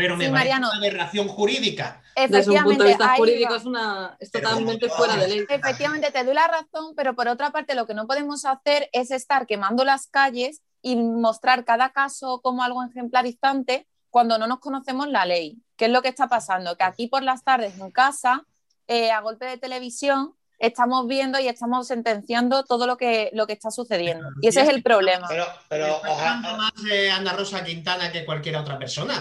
Pero 0.00 0.16
me 0.16 0.24
Sí, 0.24 0.30
parece 0.30 0.48
Mariano. 0.50 0.68
una 0.70 0.78
aberración 0.78 1.28
jurídica. 1.28 2.02
Desde 2.16 2.50
un 2.50 2.62
punto 2.64 2.84
de 2.84 2.88
vista 2.88 3.16
jurídico 3.16 3.50
va. 3.50 3.56
es, 3.58 3.64
una, 3.66 4.16
es 4.18 4.30
totalmente 4.30 4.88
¿cómo 4.88 4.96
fuera 4.98 5.16
de 5.16 5.28
ley. 5.28 5.44
Efectivamente, 5.48 6.10
te 6.10 6.24
doy 6.24 6.34
la 6.34 6.46
razón, 6.46 6.94
pero 6.96 7.14
por 7.14 7.28
otra 7.28 7.50
parte 7.50 7.74
lo 7.74 7.86
que 7.86 7.92
no 7.92 8.06
podemos 8.06 8.46
hacer 8.46 8.88
es 8.92 9.10
estar 9.10 9.46
quemando 9.46 9.84
las 9.84 10.06
calles 10.06 10.62
y 10.80 10.96
mostrar 10.96 11.64
cada 11.66 11.90
caso 11.90 12.40
como 12.40 12.62
algo 12.62 12.82
ejemplarizante 12.82 13.86
cuando 14.08 14.38
no 14.38 14.46
nos 14.46 14.60
conocemos 14.60 15.06
la 15.08 15.26
ley. 15.26 15.58
¿Qué 15.76 15.84
es 15.84 15.90
lo 15.90 16.00
que 16.00 16.08
está 16.08 16.28
pasando? 16.28 16.76
Que 16.76 16.84
aquí 16.84 17.06
por 17.06 17.22
las 17.22 17.44
tardes 17.44 17.78
en 17.78 17.90
casa, 17.90 18.46
eh, 18.86 19.10
a 19.10 19.20
golpe 19.20 19.44
de 19.44 19.58
televisión, 19.58 20.34
estamos 20.60 21.08
viendo 21.08 21.40
y 21.40 21.48
estamos 21.48 21.88
sentenciando 21.88 22.62
todo 22.64 22.86
lo 22.86 22.96
que, 22.96 23.30
lo 23.32 23.46
que 23.46 23.54
está 23.54 23.70
sucediendo. 23.70 24.28
Y 24.42 24.48
ese 24.48 24.60
es 24.60 24.68
el 24.68 24.82
problema. 24.82 25.26
Pero, 25.28 25.46
pero 25.68 25.86
Está 25.96 26.10
oja- 26.12 26.34
hablando 26.36 26.56
más 26.58 26.72
de 26.84 27.10
Ana 27.10 27.32
Rosa 27.32 27.64
Quintana 27.64 28.12
que 28.12 28.24
cualquier 28.24 28.56
otra 28.56 28.78
persona. 28.78 29.20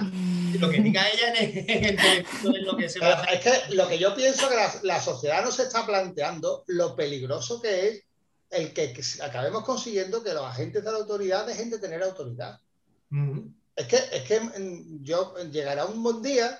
Lo 0.59 0.69
que 0.69 0.81
diga 0.81 1.07
ella 1.09 1.33
en 1.33 1.35
el, 1.37 1.69
en 1.69 1.85
el 1.85 1.95
telediario 1.97 2.55
es 2.57 2.63
lo 2.63 2.77
que 2.77 2.89
se 2.89 2.99
va 2.99 3.07
a 3.07 3.13
hacer. 3.21 3.33
es 3.35 3.39
que 3.67 3.75
lo 3.75 3.87
que 3.87 3.97
yo 3.97 4.13
pienso 4.15 4.49
que 4.49 4.55
la, 4.55 4.69
la 4.83 4.99
sociedad 4.99 5.43
no 5.43 5.51
se 5.51 5.63
está 5.63 5.85
planteando 5.85 6.63
lo 6.67 6.95
peligroso 6.95 7.61
que 7.61 7.87
es 7.87 8.03
el 8.51 8.73
que, 8.73 8.91
que 8.93 9.01
acabemos 9.23 9.63
consiguiendo 9.63 10.21
que 10.23 10.33
los 10.33 10.43
agentes 10.43 10.83
de 10.83 10.91
la 10.91 10.97
autoridad 10.97 11.45
dejen 11.45 11.69
de 11.69 11.79
tener 11.79 12.03
autoridad. 12.03 12.59
Es 13.75 13.87
que, 13.87 13.95
es 14.11 14.23
que 14.23 14.39
mm, 14.41 15.03
yo 15.03 15.35
llegará 15.51 15.85
un 15.85 16.03
buen 16.03 16.21
día 16.21 16.59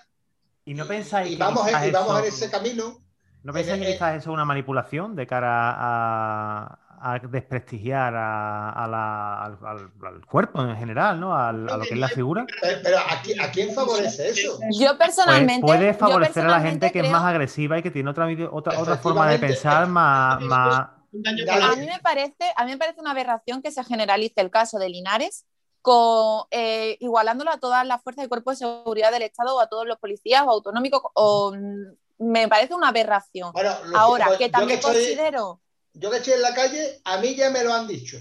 ¿Y 0.65 0.73
no 0.73 0.87
pensáis 0.87 1.31
y 1.31 1.35
que 1.35 1.39
vamos, 1.43 1.67
en, 1.67 1.89
y 1.89 1.91
vamos 1.91 2.19
en 2.19 2.25
ese 2.25 2.49
camino. 2.49 3.01
¿No 3.43 3.55
Eh, 3.57 3.63
que 3.63 3.73
eh, 3.73 3.93
quizás 3.93 4.15
eso 4.17 4.29
es 4.29 4.33
una 4.33 4.45
manipulación 4.45 5.15
de 5.15 5.25
cara 5.25 5.71
a, 5.77 6.79
a 7.01 7.19
desprestigiar 7.19 8.13
a, 8.15 8.69
a 8.71 8.87
la- 8.87 9.45
al, 9.45 9.57
al- 9.65 9.91
al 10.05 10.25
cuerpo 10.25 10.61
en 10.61 10.75
general, 10.75 11.19
¿no? 11.19 11.35
Al- 11.35 11.69
a 11.69 11.77
lo 11.77 11.85
que 11.85 11.93
es 11.93 11.99
la 11.99 12.09
figura? 12.09 12.45
Pero, 12.83 12.97
¿a, 12.97 13.23
qui- 13.23 13.41
a 13.41 13.51
quién 13.51 13.73
favorece 13.73 14.29
eso? 14.29 14.59
Yo 14.73 14.97
personalmente. 14.97 15.61
Pues 15.61 15.77
puede 15.77 15.93
yo 15.93 15.99
favorecer 15.99 16.43
a 16.43 16.47
la 16.47 16.53
personalmente 16.55 16.87
gente 16.87 17.01
que 17.01 17.07
es 17.07 17.11
más 17.11 17.23
agresiva 17.25 17.77
y 17.77 17.83
que 17.83 17.91
tiene 17.91 18.09
otra, 18.09 18.27
otra, 18.51 18.79
otra 18.79 18.97
forma 18.97 19.29
de 19.29 19.39
pensar 19.39 19.87
más, 19.87 20.41
más... 20.41 20.89
A 21.11 21.75
mí 21.75 21.85
me 21.87 21.99
parece, 22.03 22.35
a 22.55 22.65
mí 22.65 22.71
me 22.71 22.77
parece 22.77 23.01
una 23.01 23.11
aberración 23.11 23.61
que 23.61 23.71
se 23.71 23.83
generalice 23.83 24.41
el 24.41 24.51
caso 24.51 24.77
de 24.77 24.89
Linares 24.89 25.45
con, 25.81 26.43
eh, 26.51 26.97
igualándolo 26.99 27.51
a 27.51 27.57
todas 27.59 27.85
las 27.87 28.03
fuerzas 28.03 28.25
y 28.25 28.27
cuerpos 28.27 28.59
de 28.59 28.65
seguridad 28.67 29.11
del 29.11 29.23
Estado 29.23 29.55
o 29.55 29.59
a 29.59 29.67
todos 29.67 29.87
los 29.87 29.97
policías 29.97 30.43
o 30.45 30.51
autonómicos. 30.51 31.01
O, 31.13 31.53
mm, 31.55 31.93
me 32.19 32.47
parece 32.47 32.73
una 32.75 32.89
aberración. 32.89 33.51
Bueno, 33.53 33.73
Ahora, 33.95 34.25
pues, 34.27 34.37
que 34.37 34.45
yo 34.45 34.51
también 34.51 34.79
estoy- 34.79 34.93
considero, 34.95 35.61
yo 35.93 36.11
que 36.11 36.17
estoy 36.17 36.33
en 36.33 36.41
la 36.41 36.53
calle, 36.53 37.01
a 37.05 37.17
mí 37.17 37.35
ya 37.35 37.49
me 37.49 37.63
lo 37.63 37.73
han 37.73 37.87
dicho. 37.87 38.17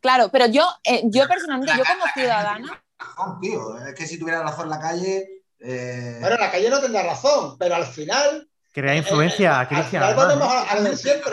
claro, 0.00 0.28
pero 0.30 0.46
yo, 0.46 0.66
eh, 0.84 1.02
yo 1.06 1.26
personalmente, 1.28 1.74
yo 1.76 1.84
como 1.84 2.04
ciudadana, 2.14 2.82
Razón, 2.98 3.40
tío. 3.40 3.78
Es 3.86 3.94
que 3.94 4.06
si 4.06 4.18
tuviera 4.18 4.42
razón 4.42 4.64
en 4.64 4.70
la 4.70 4.78
calle. 4.80 5.26
eh, 5.58 6.18
Bueno, 6.20 6.36
la 6.36 6.50
calle 6.50 6.68
no 6.68 6.80
tendrá 6.80 7.02
razón, 7.02 7.56
pero 7.58 7.74
al 7.74 7.86
final, 7.86 8.46
Crea 8.72 8.94
influencia, 8.94 9.58
al 9.60 9.68
Cristian. 9.68 10.02
final 10.02 10.14
volvemos 10.14 10.52
¿eh? 10.52 10.56
a, 10.56 10.72
a 10.92 10.96
siempre. 10.96 11.32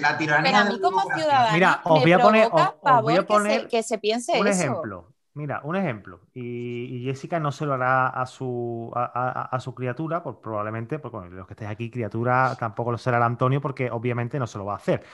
La 0.00 0.16
tiranía. 0.16 0.50
pero 0.52 0.56
a 0.56 0.64
mí 0.72 0.80
como 0.80 1.02
ciudadana 1.02 1.52
Mira, 1.52 1.80
os 1.84 2.00
voy 2.02 2.12
a 2.12 2.18
poner- 2.18 2.48
os- 2.52 2.72
os 2.80 3.02
voy 3.02 3.16
a 3.16 3.26
que 3.26 3.38
se- 3.40 3.68
que, 3.68 3.82
se, 3.82 3.98
piense 3.98 4.40
Un 4.40 4.46
eso. 4.46 4.60
ejemplo. 4.60 5.12
Mira, 5.38 5.60
un 5.62 5.76
ejemplo. 5.76 6.20
Y, 6.34 7.04
Jessica 7.04 7.38
no 7.38 7.52
se 7.52 7.64
lo 7.64 7.74
hará 7.74 8.08
a 8.08 8.26
su, 8.26 8.90
a, 8.94 9.04
a- 9.04 9.42
a 9.56 9.60
su 9.60 9.72
criatura, 9.72 10.20
pues 10.20 10.36
probablemente, 10.42 10.98
porque 10.98 11.30
los 11.30 11.46
que 11.46 11.52
estéis 11.52 11.70
aquí, 11.70 11.90
criatura, 11.92 12.56
tampoco 12.58 12.90
lo 12.90 12.98
será 12.98 13.18
el 13.18 13.22
Antonio, 13.22 13.60
porque 13.60 13.88
obviamente 13.90 14.38
no 14.40 14.48
se 14.48 14.58
lo 14.58 14.64
va 14.64 14.72
a 14.74 14.76
hacer. 14.76 15.04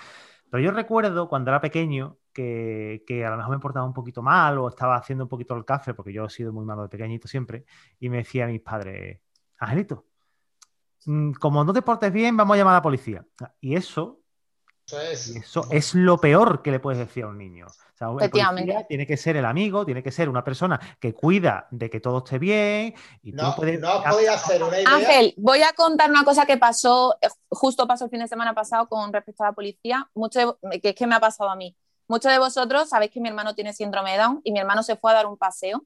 Pero 0.51 0.63
yo 0.63 0.71
recuerdo 0.73 1.29
cuando 1.29 1.51
era 1.51 1.61
pequeño 1.61 2.19
que, 2.33 3.05
que 3.07 3.25
a 3.27 3.31
lo 3.31 3.37
mejor 3.37 3.53
me 3.57 3.61
portaba 3.61 3.85
un 3.87 3.93
poquito 3.93 4.23
mal 4.23 4.57
o 4.59 4.69
estaba 4.69 4.97
haciendo 4.97 5.25
un 5.25 5.29
poquito 5.29 5.55
el 5.57 5.65
café, 5.67 5.93
porque 5.95 6.13
yo 6.13 6.25
he 6.25 6.31
sido 6.31 6.53
muy 6.55 6.65
malo 6.65 6.83
de 6.83 6.89
pequeñito 6.89 7.29
siempre, 7.29 7.67
y 8.01 8.09
me 8.09 8.19
decía 8.19 8.45
a 8.45 8.49
mis 8.49 8.63
padres, 8.63 9.21
Angelito, 9.59 10.07
mm, 11.07 11.33
como 11.35 11.65
no 11.65 11.73
te 11.73 11.83
portes 11.83 12.13
bien, 12.13 12.37
vamos 12.37 12.55
a 12.55 12.59
llamar 12.59 12.75
a 12.75 12.79
la 12.79 12.83
policía. 12.83 13.27
Y 13.61 13.77
eso 13.77 14.24
Eso 14.87 15.01
es. 15.01 15.29
eso 15.29 15.67
es 15.71 15.95
lo 15.95 16.19
peor 16.19 16.63
que 16.63 16.71
le 16.71 16.79
puedes 16.81 16.99
decir 16.99 17.25
a 17.25 17.29
un 17.29 17.39
niño. 17.39 17.67
O 17.67 17.97
sea, 17.97 18.09
el 18.21 18.87
tiene 18.89 19.07
que 19.07 19.17
ser 19.17 19.37
el 19.37 19.45
amigo, 19.45 19.87
tiene 19.87 20.03
que 20.03 20.11
ser 20.11 20.29
una 20.29 20.43
persona 20.45 20.81
que 21.01 21.15
cuida 21.15 21.69
de 21.71 21.89
que 21.89 22.01
todo 22.01 22.19
esté 22.19 22.39
bien 22.39 22.95
y 23.23 23.31
tú 23.33 23.43
No, 23.43 23.55
puedes... 23.55 23.81
no 23.81 24.03
podéis 24.03 24.31
hacer 24.31 24.63
una 24.63 24.81
idea. 24.81 24.95
Ángel, 24.95 25.33
voy 25.37 25.63
a 25.63 25.73
contar 25.73 26.11
una 26.11 26.25
cosa 26.25 26.45
que 26.45 26.57
pasó, 26.57 27.17
eh, 27.23 27.29
justo 27.49 27.87
pasó 27.87 28.05
el 28.07 28.11
fin 28.11 28.21
de 28.21 28.29
semana 28.29 28.53
pasado 28.53 28.89
con 28.89 29.13
respecto 29.13 29.45
a 29.45 29.47
la 29.47 29.53
policía, 29.53 30.11
mucho 30.15 30.59
de- 30.63 30.81
que 30.81 30.89
es 30.91 30.95
que 30.95 31.07
me 31.07 31.15
ha 31.15 31.21
pasado 31.21 31.49
a 31.51 31.57
mí. 31.57 31.77
Muchos 32.09 32.31
de 32.33 32.39
vosotros 32.39 32.89
sabéis 32.89 33.13
que 33.13 33.21
mi 33.21 33.29
hermano 33.29 33.55
tiene 33.55 33.73
síndrome 33.73 34.13
de 34.13 34.19
Down 34.19 34.41
y 34.45 34.53
mi 34.53 34.59
hermano 34.59 34.83
se 34.83 34.97
fue 34.97 35.13
a 35.13 35.15
dar 35.15 35.27
un 35.27 35.39
paseo 35.39 35.85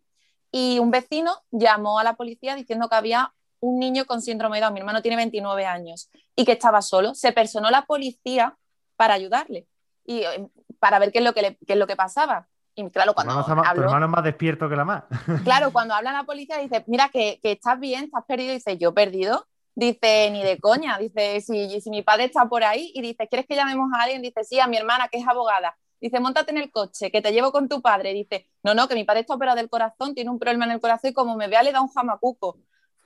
y 0.51 0.79
un 0.81 0.91
vecino 0.91 1.33
llamó 1.51 1.99
a 2.01 2.05
la 2.05 2.15
policía 2.17 2.57
diciendo 2.57 2.89
que 2.89 2.97
había 2.97 3.33
un 3.61 3.79
niño 3.79 4.07
con 4.07 4.23
síndrome 4.23 4.57
de 4.57 4.63
Down, 4.63 4.73
mi 4.75 4.81
hermano 4.81 5.03
tiene 5.03 5.17
29 5.17 5.67
años 5.67 6.11
y 6.35 6.45
que 6.47 6.53
estaba 6.53 6.81
solo. 6.81 7.15
Se 7.15 7.33
personó 7.33 7.71
la 7.71 7.85
policía 7.85 8.57
para 8.99 9.15
ayudarle 9.15 9.67
y 10.05 10.23
eh, 10.25 10.49
para 10.81 10.99
ver 10.99 11.13
qué 11.13 11.19
es 11.21 11.25
lo 11.25 11.33
que, 11.33 11.43
le- 11.43 11.59
qué 11.67 11.75
es 11.75 11.79
lo 11.79 11.87
que 11.87 11.97
pasaba. 11.97 12.49
Y 12.75 12.89
claro, 12.91 13.13
Tu 13.13 13.15
cuando 13.15 13.33
hermano, 13.41 13.63
tu 13.75 13.81
hermano 13.81 14.07
es 14.07 14.13
más 14.13 14.25
despierto 14.25 14.69
que 14.69 14.77
la 14.77 14.85
más. 14.85 15.05
Claro, 15.45 15.73
cuando 15.73 15.95
habla 15.95 16.13
la 16.13 16.25
policía 16.25 16.59
dice, 16.59 16.85
mira 16.87 17.09
que, 17.09 17.41
que 17.43 17.53
estás 17.53 17.79
bien, 17.81 18.05
estás 18.05 18.25
perdido, 18.27 18.53
dice, 18.53 18.77
yo 18.77 18.93
perdido, 18.93 19.47
dice, 19.75 20.31
ni 20.33 20.43
de 20.43 20.59
coña, 20.59 20.99
dice, 20.99 21.41
si, 21.41 21.81
si 21.81 21.91
mi 21.91 22.03
padre 22.03 22.25
está 22.25 22.47
por 22.49 22.65
ahí 22.65 22.91
y 22.95 23.01
dice, 23.03 23.29
¿quieres 23.29 23.47
que 23.47 23.55
llamemos 23.57 23.91
a 23.95 24.03
alguien? 24.03 24.21
Dice, 24.23 24.45
sí, 24.45 24.59
a 24.61 24.67
mi 24.67 24.77
hermana 24.77 25.09
que 25.09 25.19
es 25.19 25.27
abogada. 25.27 25.77
Dice, 26.01 26.21
montate 26.21 26.51
en 26.53 26.59
el 26.59 26.71
coche, 26.71 27.11
que 27.11 27.21
te 27.23 27.33
llevo 27.33 27.51
con 27.53 27.69
tu 27.69 27.81
padre. 27.83 28.13
Dice, 28.15 28.49
no, 28.63 28.75
no, 28.75 28.87
que 28.89 28.95
mi 28.95 29.05
padre 29.05 29.21
está 29.21 29.35
operado 29.35 29.57
del 29.57 29.69
corazón, 29.69 30.15
tiene 30.15 30.31
un 30.31 30.39
problema 30.39 30.65
en 30.67 30.73
el 30.73 30.81
corazón 30.81 31.11
y 31.11 31.15
como 31.15 31.37
me 31.37 31.49
vea 31.49 31.63
le 31.65 31.73
da 31.73 31.81
un 31.81 31.89
jamacuco. 31.89 32.59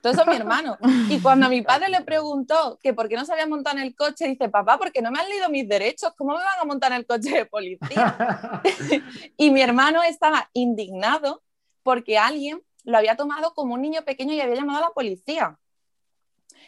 Todo 0.03 0.11
eso 0.11 0.23
es 0.23 0.27
mi 0.27 0.35
hermano. 0.35 0.77
Y 1.09 1.21
cuando 1.21 1.47
mi 1.47 1.61
padre 1.61 1.87
le 1.87 2.01
preguntó 2.01 2.77
que 2.83 2.93
por 2.93 3.07
qué 3.07 3.15
no 3.15 3.23
se 3.23 3.31
había 3.31 3.47
montado 3.47 3.77
en 3.77 3.83
el 3.83 3.95
coche, 3.95 4.27
dice, 4.27 4.49
papá, 4.49 4.77
porque 4.77 5.01
no 5.01 5.11
me 5.11 5.19
han 5.21 5.29
leído 5.29 5.47
mis 5.47 5.65
derechos, 5.65 6.11
¿cómo 6.17 6.33
me 6.33 6.43
van 6.43 6.59
a 6.59 6.65
montar 6.65 6.91
en 6.91 6.97
el 6.97 7.05
coche 7.05 7.29
de 7.29 7.45
policía? 7.45 8.61
Y 9.37 9.49
mi 9.49 9.61
hermano 9.61 10.03
estaba 10.03 10.49
indignado 10.51 11.41
porque 11.83 12.17
alguien 12.17 12.61
lo 12.83 12.97
había 12.97 13.15
tomado 13.15 13.53
como 13.53 13.75
un 13.75 13.81
niño 13.81 14.01
pequeño 14.01 14.33
y 14.33 14.41
había 14.41 14.55
llamado 14.55 14.79
a 14.79 14.89
la 14.89 14.93
policía. 14.93 15.57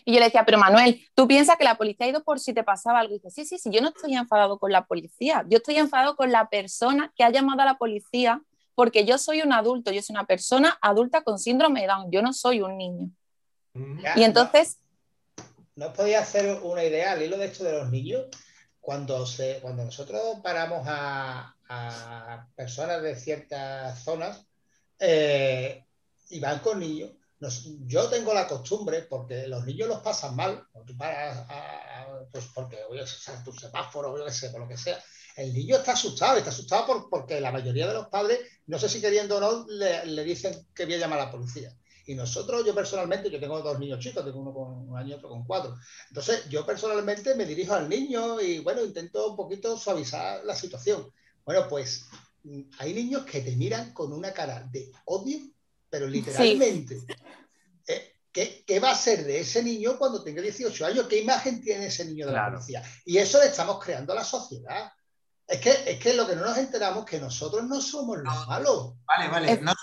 Y 0.05 0.13
yo 0.13 0.19
le 0.19 0.27
decía, 0.27 0.45
pero 0.45 0.57
Manuel, 0.57 1.05
¿tú 1.13 1.27
piensas 1.27 1.57
que 1.57 1.65
la 1.65 1.75
policía 1.75 2.05
ha 2.05 2.09
ido 2.09 2.23
por 2.23 2.39
si 2.39 2.53
te 2.53 2.63
pasaba 2.63 2.99
algo? 2.99 3.15
Y 3.15 3.17
dice, 3.17 3.31
sí, 3.31 3.43
sí, 3.43 3.57
sí, 3.57 3.69
yo 3.69 3.81
no 3.81 3.89
estoy 3.89 4.15
enfadado 4.15 4.59
con 4.59 4.71
la 4.71 4.85
policía, 4.85 5.43
yo 5.49 5.57
estoy 5.57 5.75
enfadado 5.75 6.15
con 6.15 6.31
la 6.31 6.47
persona 6.47 7.11
que 7.17 7.25
ha 7.25 7.31
llamado 7.31 7.63
a 7.63 7.65
la 7.65 7.77
policía 7.77 8.41
porque 8.75 9.03
yo 9.03 9.17
soy 9.17 9.41
un 9.41 9.51
adulto, 9.51 9.91
yo 9.91 10.01
soy 10.01 10.13
una 10.13 10.25
persona 10.25 10.77
adulta 10.81 11.21
con 11.21 11.37
síndrome 11.37 11.81
de 11.81 11.87
Down, 11.87 12.11
yo 12.11 12.21
no 12.21 12.31
soy 12.31 12.61
un 12.61 12.77
niño. 12.77 13.09
Ya, 14.01 14.13
Y 14.17 14.23
entonces, 14.23 14.77
¿No 15.75 15.91
podía 15.91 16.21
hacer 16.21 16.59
una 16.63 16.83
idea 16.85 17.11
al 17.11 17.21
hilo 17.21 17.37
de 17.37 17.47
esto 17.47 17.65
de 17.65 17.73
los 17.73 17.89
niños? 17.91 18.27
Cuando, 18.79 19.25
se, 19.25 19.59
cuando 19.61 19.83
nosotros 19.83 20.37
paramos 20.41 20.87
a, 20.87 21.53
a 21.67 22.47
personas 22.55 23.01
de 23.01 23.15
ciertas 23.17 24.01
zonas 24.03 24.45
eh, 24.99 25.83
y 26.29 26.39
van 26.39 26.59
con 26.59 26.79
niños, 26.79 27.11
nos- 27.39 27.65
yo 27.87 28.07
tengo 28.09 28.33
la 28.33 28.47
costumbre, 28.47 29.01
porque 29.01 29.47
los 29.47 29.65
niños 29.65 29.89
los 29.89 29.99
pasan 29.99 30.35
mal, 30.35 30.63
tú 30.85 30.95
paras 30.95 31.45
a- 31.49 32.03
a- 32.03 32.19
pues 32.31 32.45
porque 32.53 32.77
voy 32.87 32.99
a 32.99 33.03
usar 33.03 33.43
tu 33.43 33.51
semáforo, 33.51 34.17
yo 34.17 34.25
qué 34.25 34.31
sé, 34.31 34.49
por 34.51 34.61
lo 34.61 34.67
que 34.69 34.77
sea. 34.77 34.97
El 35.35 35.53
niño 35.53 35.75
está 35.75 35.91
asustado, 35.91 36.37
está 36.37 36.51
asustado 36.51 36.85
por- 36.85 37.09
porque 37.09 37.41
la 37.41 37.51
mayoría 37.51 37.87
de 37.87 37.93
los 37.95 38.07
padres, 38.07 38.39
no 38.67 38.79
sé 38.79 38.87
si 38.87 39.01
queriendo 39.01 39.37
o 39.37 39.39
no, 39.41 39.65
le, 39.67 40.05
le 40.05 40.23
dicen 40.23 40.65
que 40.73 40.85
voy 40.85 40.93
a 40.93 40.99
llamar 40.99 41.19
a 41.19 41.25
la 41.25 41.31
policía. 41.31 41.75
Y 42.05 42.13
nosotros, 42.13 42.63
yo 42.65 42.75
personalmente, 42.75 43.31
yo 43.31 43.39
tengo 43.39 43.61
dos 43.61 43.79
niños 43.79 43.99
chicos, 43.99 44.23
tengo 44.23 44.39
uno 44.39 44.53
con 44.53 44.89
un 44.89 44.97
año 44.97 45.09
y 45.09 45.13
otro 45.13 45.29
con 45.29 45.43
cuatro. 45.43 45.75
Entonces, 46.09 46.47
yo 46.49 46.65
personalmente 46.65 47.33
me 47.33 47.45
dirijo 47.45 47.73
al 47.73 47.89
niño 47.89 48.39
y, 48.39 48.59
bueno, 48.59 48.83
intento 48.83 49.31
un 49.31 49.35
poquito 49.35 49.75
suavizar 49.77 50.43
la 50.45 50.55
situación. 50.55 51.11
Bueno, 51.43 51.67
pues 51.67 52.05
mm, 52.43 52.61
hay 52.77 52.93
niños 52.93 53.25
que 53.25 53.41
te 53.41 53.55
miran 53.55 53.91
con 53.91 54.13
una 54.13 54.31
cara 54.31 54.67
de 54.71 54.91
odio, 55.05 55.39
pero 55.89 56.07
literalmente. 56.07 57.01
Eh, 57.87 58.13
¿qué, 58.31 58.63
qué 58.67 58.79
va 58.79 58.91
a 58.91 58.95
ser 58.95 59.23
de 59.23 59.39
ese 59.39 59.63
niño 59.63 59.97
cuando 59.97 60.23
tenga 60.23 60.43
18 60.43 60.85
años? 60.85 61.07
¿Qué 61.07 61.21
imagen 61.21 61.59
tiene 61.59 61.87
ese 61.87 62.05
niño 62.05 62.27
de 62.27 62.33
la 62.33 62.51
policía? 62.51 62.83
Y 63.03 63.17
eso 63.17 63.39
le 63.39 63.47
estamos 63.47 63.83
creando 63.83 64.13
a 64.13 64.17
la 64.17 64.23
sociedad. 64.23 64.91
Es 65.47 65.59
que, 65.59 65.71
es 65.91 65.99
que 65.99 66.13
lo 66.13 66.27
que 66.27 66.35
no 66.35 66.45
nos 66.45 66.57
enteramos 66.57 67.05
es 67.05 67.09
que 67.09 67.19
nosotros 67.19 67.63
no 67.65 67.81
somos 67.81 68.19
los 68.19 68.47
malos. 68.47 68.93
Vale, 69.05 69.29
vale. 69.29 69.61
No 69.61 69.73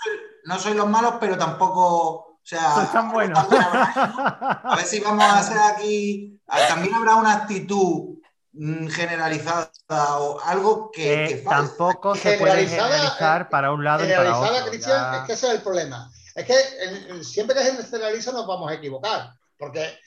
no 0.45 0.59
soy 0.59 0.73
los 0.73 0.87
malos, 0.89 1.15
pero 1.19 1.37
tampoco. 1.37 2.29
O 2.43 2.45
sea, 2.45 2.75
Soy 2.75 2.85
tan 2.87 3.09
bueno. 3.11 3.35
A 3.49 4.73
ver 4.75 4.85
si 4.85 4.99
vamos 4.99 5.23
a 5.23 5.39
hacer 5.39 5.57
aquí. 5.57 6.37
a- 6.47 6.67
También 6.67 6.93
habrá 6.93 7.15
una 7.15 7.33
actitud 7.33 8.17
mm, 8.51 8.87
generalizada 8.87 9.71
o 10.19 10.41
algo 10.41 10.91
que, 10.91 11.25
Eh, 11.25 11.43
tampoco 11.47 12.15
se 12.15 12.37
puede 12.37 12.37
Generalizada, 12.37 12.89
generalizar 12.89 13.41
eh, 13.43 13.45
para 13.49 13.71
un 13.71 13.83
lado 13.85 14.03
y 14.03 14.07
para 14.09 14.17
Generalizada, 14.23 14.57
otro. 14.59 14.69
Cristian, 14.71 14.97
ya. 15.13 15.19
es 15.21 15.25
que 15.27 15.33
ese 15.33 15.47
es 15.47 15.53
el 15.53 15.61
problema. 15.61 16.11
Es 16.35 16.45
que 16.45 17.23
siempre 17.23 17.55
que 17.55 17.63
se 17.63 17.83
generaliza 17.85 18.31
nos 18.33 18.45
vamos 18.45 18.69
a 18.69 18.73
equivocar. 18.73 19.31
Porque, 19.57 19.97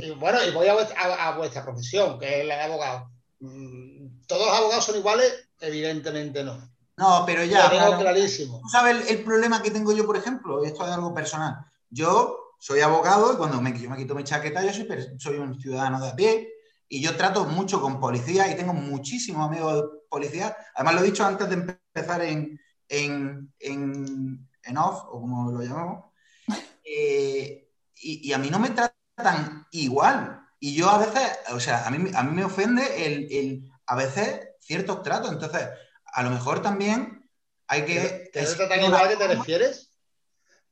y 0.00 0.10
bueno, 0.10 0.42
y 0.44 0.50
voy 0.50 0.66
a 0.66 0.74
vuestra, 0.74 1.00
a- 1.00 1.28
a 1.28 1.36
vuestra 1.36 1.62
profesión, 1.62 2.18
que 2.18 2.40
es 2.40 2.46
la 2.48 2.56
de 2.56 2.62
abogado. 2.64 3.10
Mm, 3.38 4.26
¿Todos 4.26 4.46
los 4.48 4.56
abogados 4.58 4.84
son 4.86 4.96
iguales? 4.96 5.32
Evidentemente 5.60 6.42
no. 6.42 6.58
No, 6.96 7.24
pero 7.26 7.44
ya. 7.44 7.64
Lo 7.64 7.70
tengo 7.70 7.86
claro. 7.86 7.98
clarísimo. 8.02 8.60
¿Tú 8.60 8.68
sabes 8.68 8.96
el, 9.10 9.16
el 9.18 9.24
problema 9.24 9.62
que 9.62 9.70
tengo 9.70 9.92
yo, 9.92 10.06
por 10.06 10.16
ejemplo? 10.16 10.64
Esto 10.64 10.84
es 10.86 10.92
algo 10.92 11.12
personal. 11.14 11.56
Yo 11.90 12.54
soy 12.58 12.80
abogado 12.80 13.32
y 13.32 13.36
cuando 13.36 13.60
me, 13.60 13.78
yo 13.78 13.90
me 13.90 13.96
quito 13.96 14.14
mi 14.14 14.24
chaqueta, 14.24 14.64
yo 14.64 14.72
soy, 14.72 14.88
soy 15.18 15.36
un 15.38 15.60
ciudadano 15.60 16.00
de 16.00 16.08
a 16.10 16.16
pie 16.16 16.48
y 16.88 17.02
yo 17.02 17.16
trato 17.16 17.44
mucho 17.44 17.80
con 17.80 18.00
policías 18.00 18.50
y 18.50 18.54
tengo 18.56 18.72
muchísimos 18.72 19.46
amigos 19.48 19.84
policías. 20.08 20.54
Además, 20.74 20.94
lo 20.94 21.00
he 21.02 21.04
dicho 21.10 21.24
antes 21.24 21.48
de 21.48 21.54
empezar 21.54 22.22
en, 22.22 22.58
en, 22.88 23.52
en, 23.58 24.48
en 24.62 24.78
off, 24.78 25.04
o 25.08 25.20
como 25.20 25.50
lo 25.52 25.62
llamamos. 25.62 26.04
Eh, 26.88 27.68
y, 27.96 28.28
y 28.28 28.32
a 28.32 28.38
mí 28.38 28.48
no 28.48 28.60
me 28.60 28.70
tratan 28.70 29.66
igual. 29.72 30.40
Y 30.60 30.72
yo 30.76 30.88
a 30.88 30.98
veces, 30.98 31.36
o 31.52 31.58
sea, 31.58 31.84
a 31.84 31.90
mí, 31.90 32.10
a 32.14 32.22
mí 32.22 32.30
me 32.32 32.44
ofende 32.44 33.06
el, 33.06 33.26
el- 33.32 33.72
a 33.88 33.96
veces 33.96 34.50
ciertos 34.60 35.02
tratos. 35.02 35.32
Entonces, 35.32 35.68
a 36.16 36.22
lo 36.22 36.30
mejor 36.30 36.62
también 36.62 37.28
hay 37.68 37.84
que... 37.84 38.30
¿Que 38.30 38.30
te 38.32 38.40
una 38.78 38.86
igual 38.86 39.08
que 39.10 39.16
te 39.16 39.28
refieres? 39.28 39.90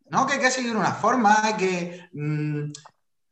No, 0.06 0.26
que 0.26 0.34
hay 0.34 0.40
que 0.40 0.50
seguir 0.50 0.74
una 0.74 0.92
forma, 0.92 1.44
hay 1.44 1.54
que 1.54 2.08
mm, 2.12 2.72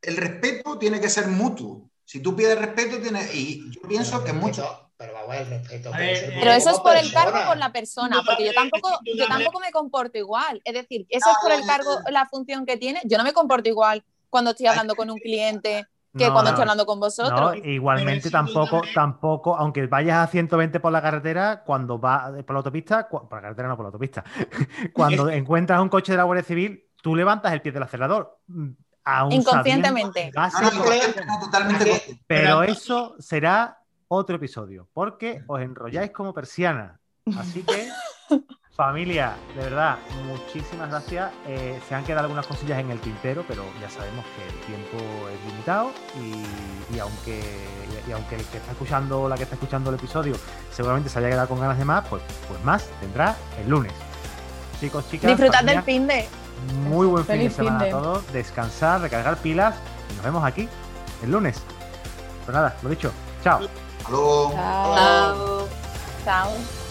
el 0.03 0.17
respeto 0.17 0.79
tiene 0.79 1.01
que 1.01 1.09
ser 1.09 1.27
mutuo. 1.29 1.89
Si 2.05 2.21
tú 2.21 2.37
pides 2.37 2.59
respeto, 2.59 3.01
tiene, 3.01 3.27
y 3.33 3.71
yo 3.71 3.81
pienso 3.89 4.23
que 4.25 4.31
El 4.31 4.37
mucho. 4.37 4.63
respeto- 4.63 4.93
Pero 4.99 5.15
vamos 5.15 5.37
el 5.37 5.47
respeto. 5.47 5.91
Ver, 5.93 6.17
ser 6.17 6.25
eh, 6.25 6.27
mutuo 6.33 6.41
pero 6.43 6.53
eso 6.53 6.71
es 6.71 6.81
por 6.81 6.97
el 6.97 7.13
cargo 7.13 7.39
con 7.47 7.59
la 7.59 7.73
persona, 7.73 8.23
porque 8.27 8.45
yo 8.45 8.53
tampoco, 8.53 8.91
yo 9.05 9.27
tampoco 9.27 9.61
me 9.61 9.71
comporto 9.73 10.19
igual. 10.19 10.61
Es 10.65 10.75
decir, 10.75 11.07
eso 11.09 11.31
es 11.31 11.37
por 11.43 11.53
el 11.53 11.65
cargo, 11.67 11.99
la 12.11 12.27
función 12.29 12.67
que 12.67 12.77
tiene. 12.77 13.01
Yo 13.05 13.17
no 13.17 13.25
me 13.25 13.33
comporto 13.33 13.69
igual 13.71 14.05
cuando 14.29 14.51
estoy 14.51 14.67
hablando 14.67 14.95
con 14.97 15.11
un 15.11 15.19
cliente 15.19 15.87
que 16.17 16.27
No, 16.27 16.33
cuando 16.33 16.43
no. 16.43 16.49
estoy 16.51 16.63
hablando 16.63 16.87
con 16.87 17.01
vosotros. 17.01 17.41
No, 17.41 17.55
igualmente 17.55 18.31
tampoco, 18.31 18.83
tampoco, 18.95 19.57
aunque 19.57 19.87
vayas 19.87 20.19
a 20.19 20.27
120 20.31 20.79
por 20.81 20.93
la 20.93 21.01
carretera, 21.01 21.63
cuando 21.65 21.99
va 21.99 22.33
por 22.47 22.51
la 22.55 22.59
autopista, 22.59 23.09
por 23.09 23.33
la 23.33 23.41
carretera 23.41 23.69
no 23.69 23.77
por 23.77 23.85
la 23.85 23.89
autopista, 23.89 24.23
cuando 24.95 25.29
encuentras 25.31 25.81
un 25.81 25.89
coche 25.89 26.13
de 26.13 26.19
la 26.19 26.25
Guardia 26.25 26.45
Civil, 26.45 26.85
tú 27.03 27.17
levantas 27.17 27.53
el 27.53 27.63
pie 27.63 27.73
del 27.73 27.83
acelerador. 27.85 28.39
mm, 28.49 28.69
aún 29.05 29.33
Inconscientemente. 29.33 30.31
sabiendo 30.31 30.33
que 30.33 30.39
va 30.39 30.45
a 30.45 30.49
No, 30.51 30.59
ser 30.59 30.63
no, 30.63 30.71
Sí, 30.71 30.77
consciente, 30.89 31.27
no, 31.27 31.41
totalmente 31.41 31.85
Sí. 31.85 31.91
consciente. 31.91 32.23
Pero 32.27 32.61
Pero- 32.61 32.63
eso 32.63 33.17
será 33.19 33.79
otro 34.09 34.37
episodio, 34.37 34.89
porque 34.93 35.43
os 35.47 35.61
enrolláis 35.61 36.11
como 36.13 36.33
persiana. 36.35 37.01
Así 37.39 37.63
que, 37.65 37.89
familia, 38.75 39.35
de 39.55 39.63
verdad, 39.63 39.99
muchísimas 40.27 40.89
gracias. 40.89 41.31
Eh, 41.47 41.79
se 41.89 41.95
han 41.95 42.05
quedado 42.05 42.25
algunas 42.25 42.47
cosillas 42.47 42.79
en 42.79 42.91
el 42.91 42.99
tintero, 43.01 43.45
pero 43.47 43.65
ya 43.81 43.91
sabemos 43.91 44.25
que 44.37 44.45
el 44.47 44.61
tiempo 44.67 44.97
es 45.29 45.51
limitado 45.53 45.91
y, 46.17 46.95
y 46.97 46.99
aunque, 46.99 47.43
y 48.09 48.13
aunque 48.13 48.37
el 48.37 48.45
que 48.47 48.57
está 48.57 48.73
escuchando, 48.73 49.29
la 49.29 49.37
que 49.37 49.43
está 49.43 49.57
escuchando 49.57 49.91
el 49.91 49.97
episodio, 49.97 50.35
seguramente 50.71 51.11
se 51.11 51.19
haya 51.19 51.29
quedado 51.29 51.49
con 51.49 51.61
ganas 51.61 51.79
de 51.79 51.85
más, 51.85 52.07
pues, 52.09 52.23
pues 52.49 52.65
más 52.65 52.87
tendrá 53.01 53.37
el 53.61 53.69
lunes. 53.69 53.93
Chicos, 54.81 55.09
chicas, 55.11 55.31
Disfrutad 55.31 55.65
del 55.65 55.83
fin 55.83 56.07
de. 56.07 56.27
muy 56.89 57.07
buen 57.07 57.25
fin 57.25 57.39
de 57.39 57.51
fin 57.51 57.67
semana 57.67 57.85
de. 57.85 57.91
a 57.91 57.93
todos. 57.93 58.33
Descansar, 58.33 59.01
recargar 59.01 59.37
pilas 59.37 59.77
y 60.11 60.15
nos 60.15 60.25
vemos 60.25 60.45
aquí 60.45 60.69
el 61.23 61.31
lunes. 61.31 61.63
Pues 62.45 62.55
nada, 62.55 62.75
lo 62.83 62.89
dicho. 62.89 63.13
Chao. 63.45 63.61
Chao. 64.09 64.53
Chao. 64.53 65.69
Chao. 66.25 66.82